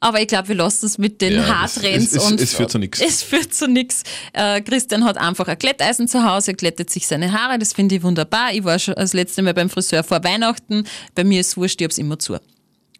[0.00, 2.70] Aber ich glaube, wir lassen es mit den Ja, Haartrends es- es- und es führt
[2.70, 3.00] zu nix.
[3.00, 4.02] Es führt zu nichts.
[4.34, 8.02] Äh, Christian hat einfach ein Glätteisen zu Hause, glättet sich seine Haare, das finde ich
[8.02, 8.52] wunderbar.
[8.52, 10.86] Ich war schon das letzte Mal beim Friseur vor Weihnachten.
[11.14, 12.36] Bei mir ist es wurscht, ich hab's immer zu.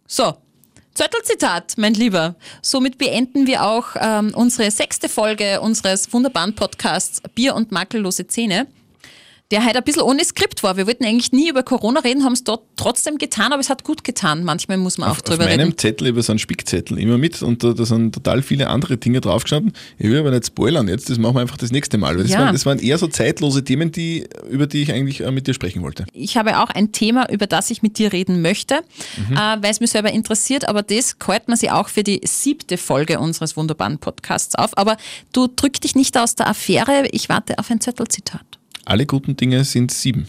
[0.07, 0.35] So,
[0.95, 2.37] Zöttelzitat, mein Lieber.
[2.63, 8.67] Somit beenden wir auch ähm, unsere sechste Folge unseres wunderbaren Podcasts Bier und makellose Zähne.
[9.51, 10.77] Der halt ein bisschen ohne Skript war.
[10.77, 13.85] Wir wollten eigentlich nie über Corona reden, haben es dort trotzdem getan, aber es hat
[13.85, 14.43] gut getan.
[14.43, 15.79] Manchmal muss man auch Auf drüber meinem reden.
[15.79, 19.21] Zettel über so einen Spickzettel immer mit und da, da sind total viele andere Dinge
[19.21, 19.73] draufgestanden.
[19.99, 22.17] Ich will aber nicht spoilern jetzt, das machen wir einfach das nächste Mal.
[22.17, 22.41] Weil das, Ja.
[22.41, 25.55] waren, das waren eher so zeitlose Themen, die, über die ich eigentlich äh, mit dir
[25.55, 26.07] sprechen wollte.
[26.15, 28.81] Ich habe auch ein Thema, über das ich mit dir reden möchte,
[29.29, 29.37] Mhm.
[29.37, 32.79] äh, weil es mich selber interessiert, aber das kalt man sich auch für die siebte
[32.79, 34.77] Folge unseres wunderbaren Podcasts auf.
[34.79, 34.97] Aber
[35.33, 38.41] du drück dich nicht aus der Affäre, ich warte auf ein Zettelzitat.
[38.85, 40.27] Alle guten Dinge sind sieben.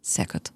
[0.00, 0.52] Sehr gut.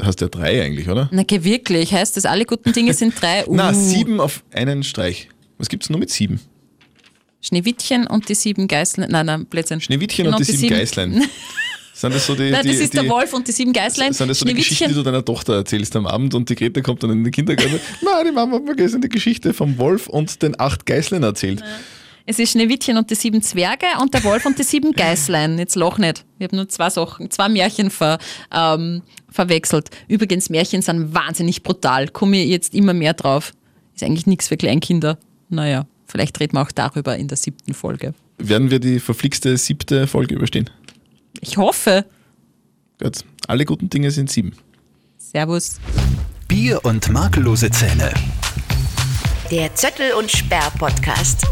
[0.00, 1.08] Hast ja drei eigentlich, oder?
[1.12, 3.44] Na, geh wirklich, heißt das, alle guten Dinge sind drei.
[3.46, 5.28] Uh, Na, sieben auf einen Streich.
[5.58, 6.40] Was gibt es nur mit sieben?
[7.40, 9.10] Schneewittchen und die sieben Geißlein.
[9.10, 9.80] Nein, nein, Blödsinn.
[9.80, 11.24] Schneewittchen und, die, sieben Geißlein.
[11.94, 14.12] Sind das so die, Nein, die, das ist die, der Wolf und die sieben Geißlein.
[14.12, 16.82] Sind das so die Geschichten, die du deiner Tochter erzählst am Abend und die Grete
[16.82, 17.78] kommt dann in den Kindergarten?
[18.02, 21.62] Nein, die Mama hat mir gestern die Geschichte vom Wolf und den acht Geißlein erzählt.
[22.24, 25.58] Es ist Schneewittchen und die sieben Zwerge und der Wolf und die sieben Geißlein.
[25.58, 26.24] Jetzt lach nicht.
[26.38, 28.18] Ich habe nur zwei Sachen, zwei Märchen ver,
[28.52, 29.90] ähm, verwechselt.
[30.08, 32.08] Übrigens, Märchen sind wahnsinnig brutal.
[32.08, 33.52] Komme ich jetzt immer mehr drauf.
[33.94, 35.18] Ist eigentlich nichts für Kleinkinder.
[35.48, 38.14] Naja, vielleicht reden wir auch darüber in der siebten Folge.
[38.38, 40.70] Werden wir die verflixte siebte Folge überstehen?
[41.40, 42.04] Ich hoffe.
[43.00, 43.24] Gut.
[43.48, 44.52] Alle guten Dinge sind sieben.
[45.18, 45.76] Servus.
[46.46, 48.12] Bier und makellose Zähne.
[49.50, 51.44] Der Zöttel und Sperr Podcast.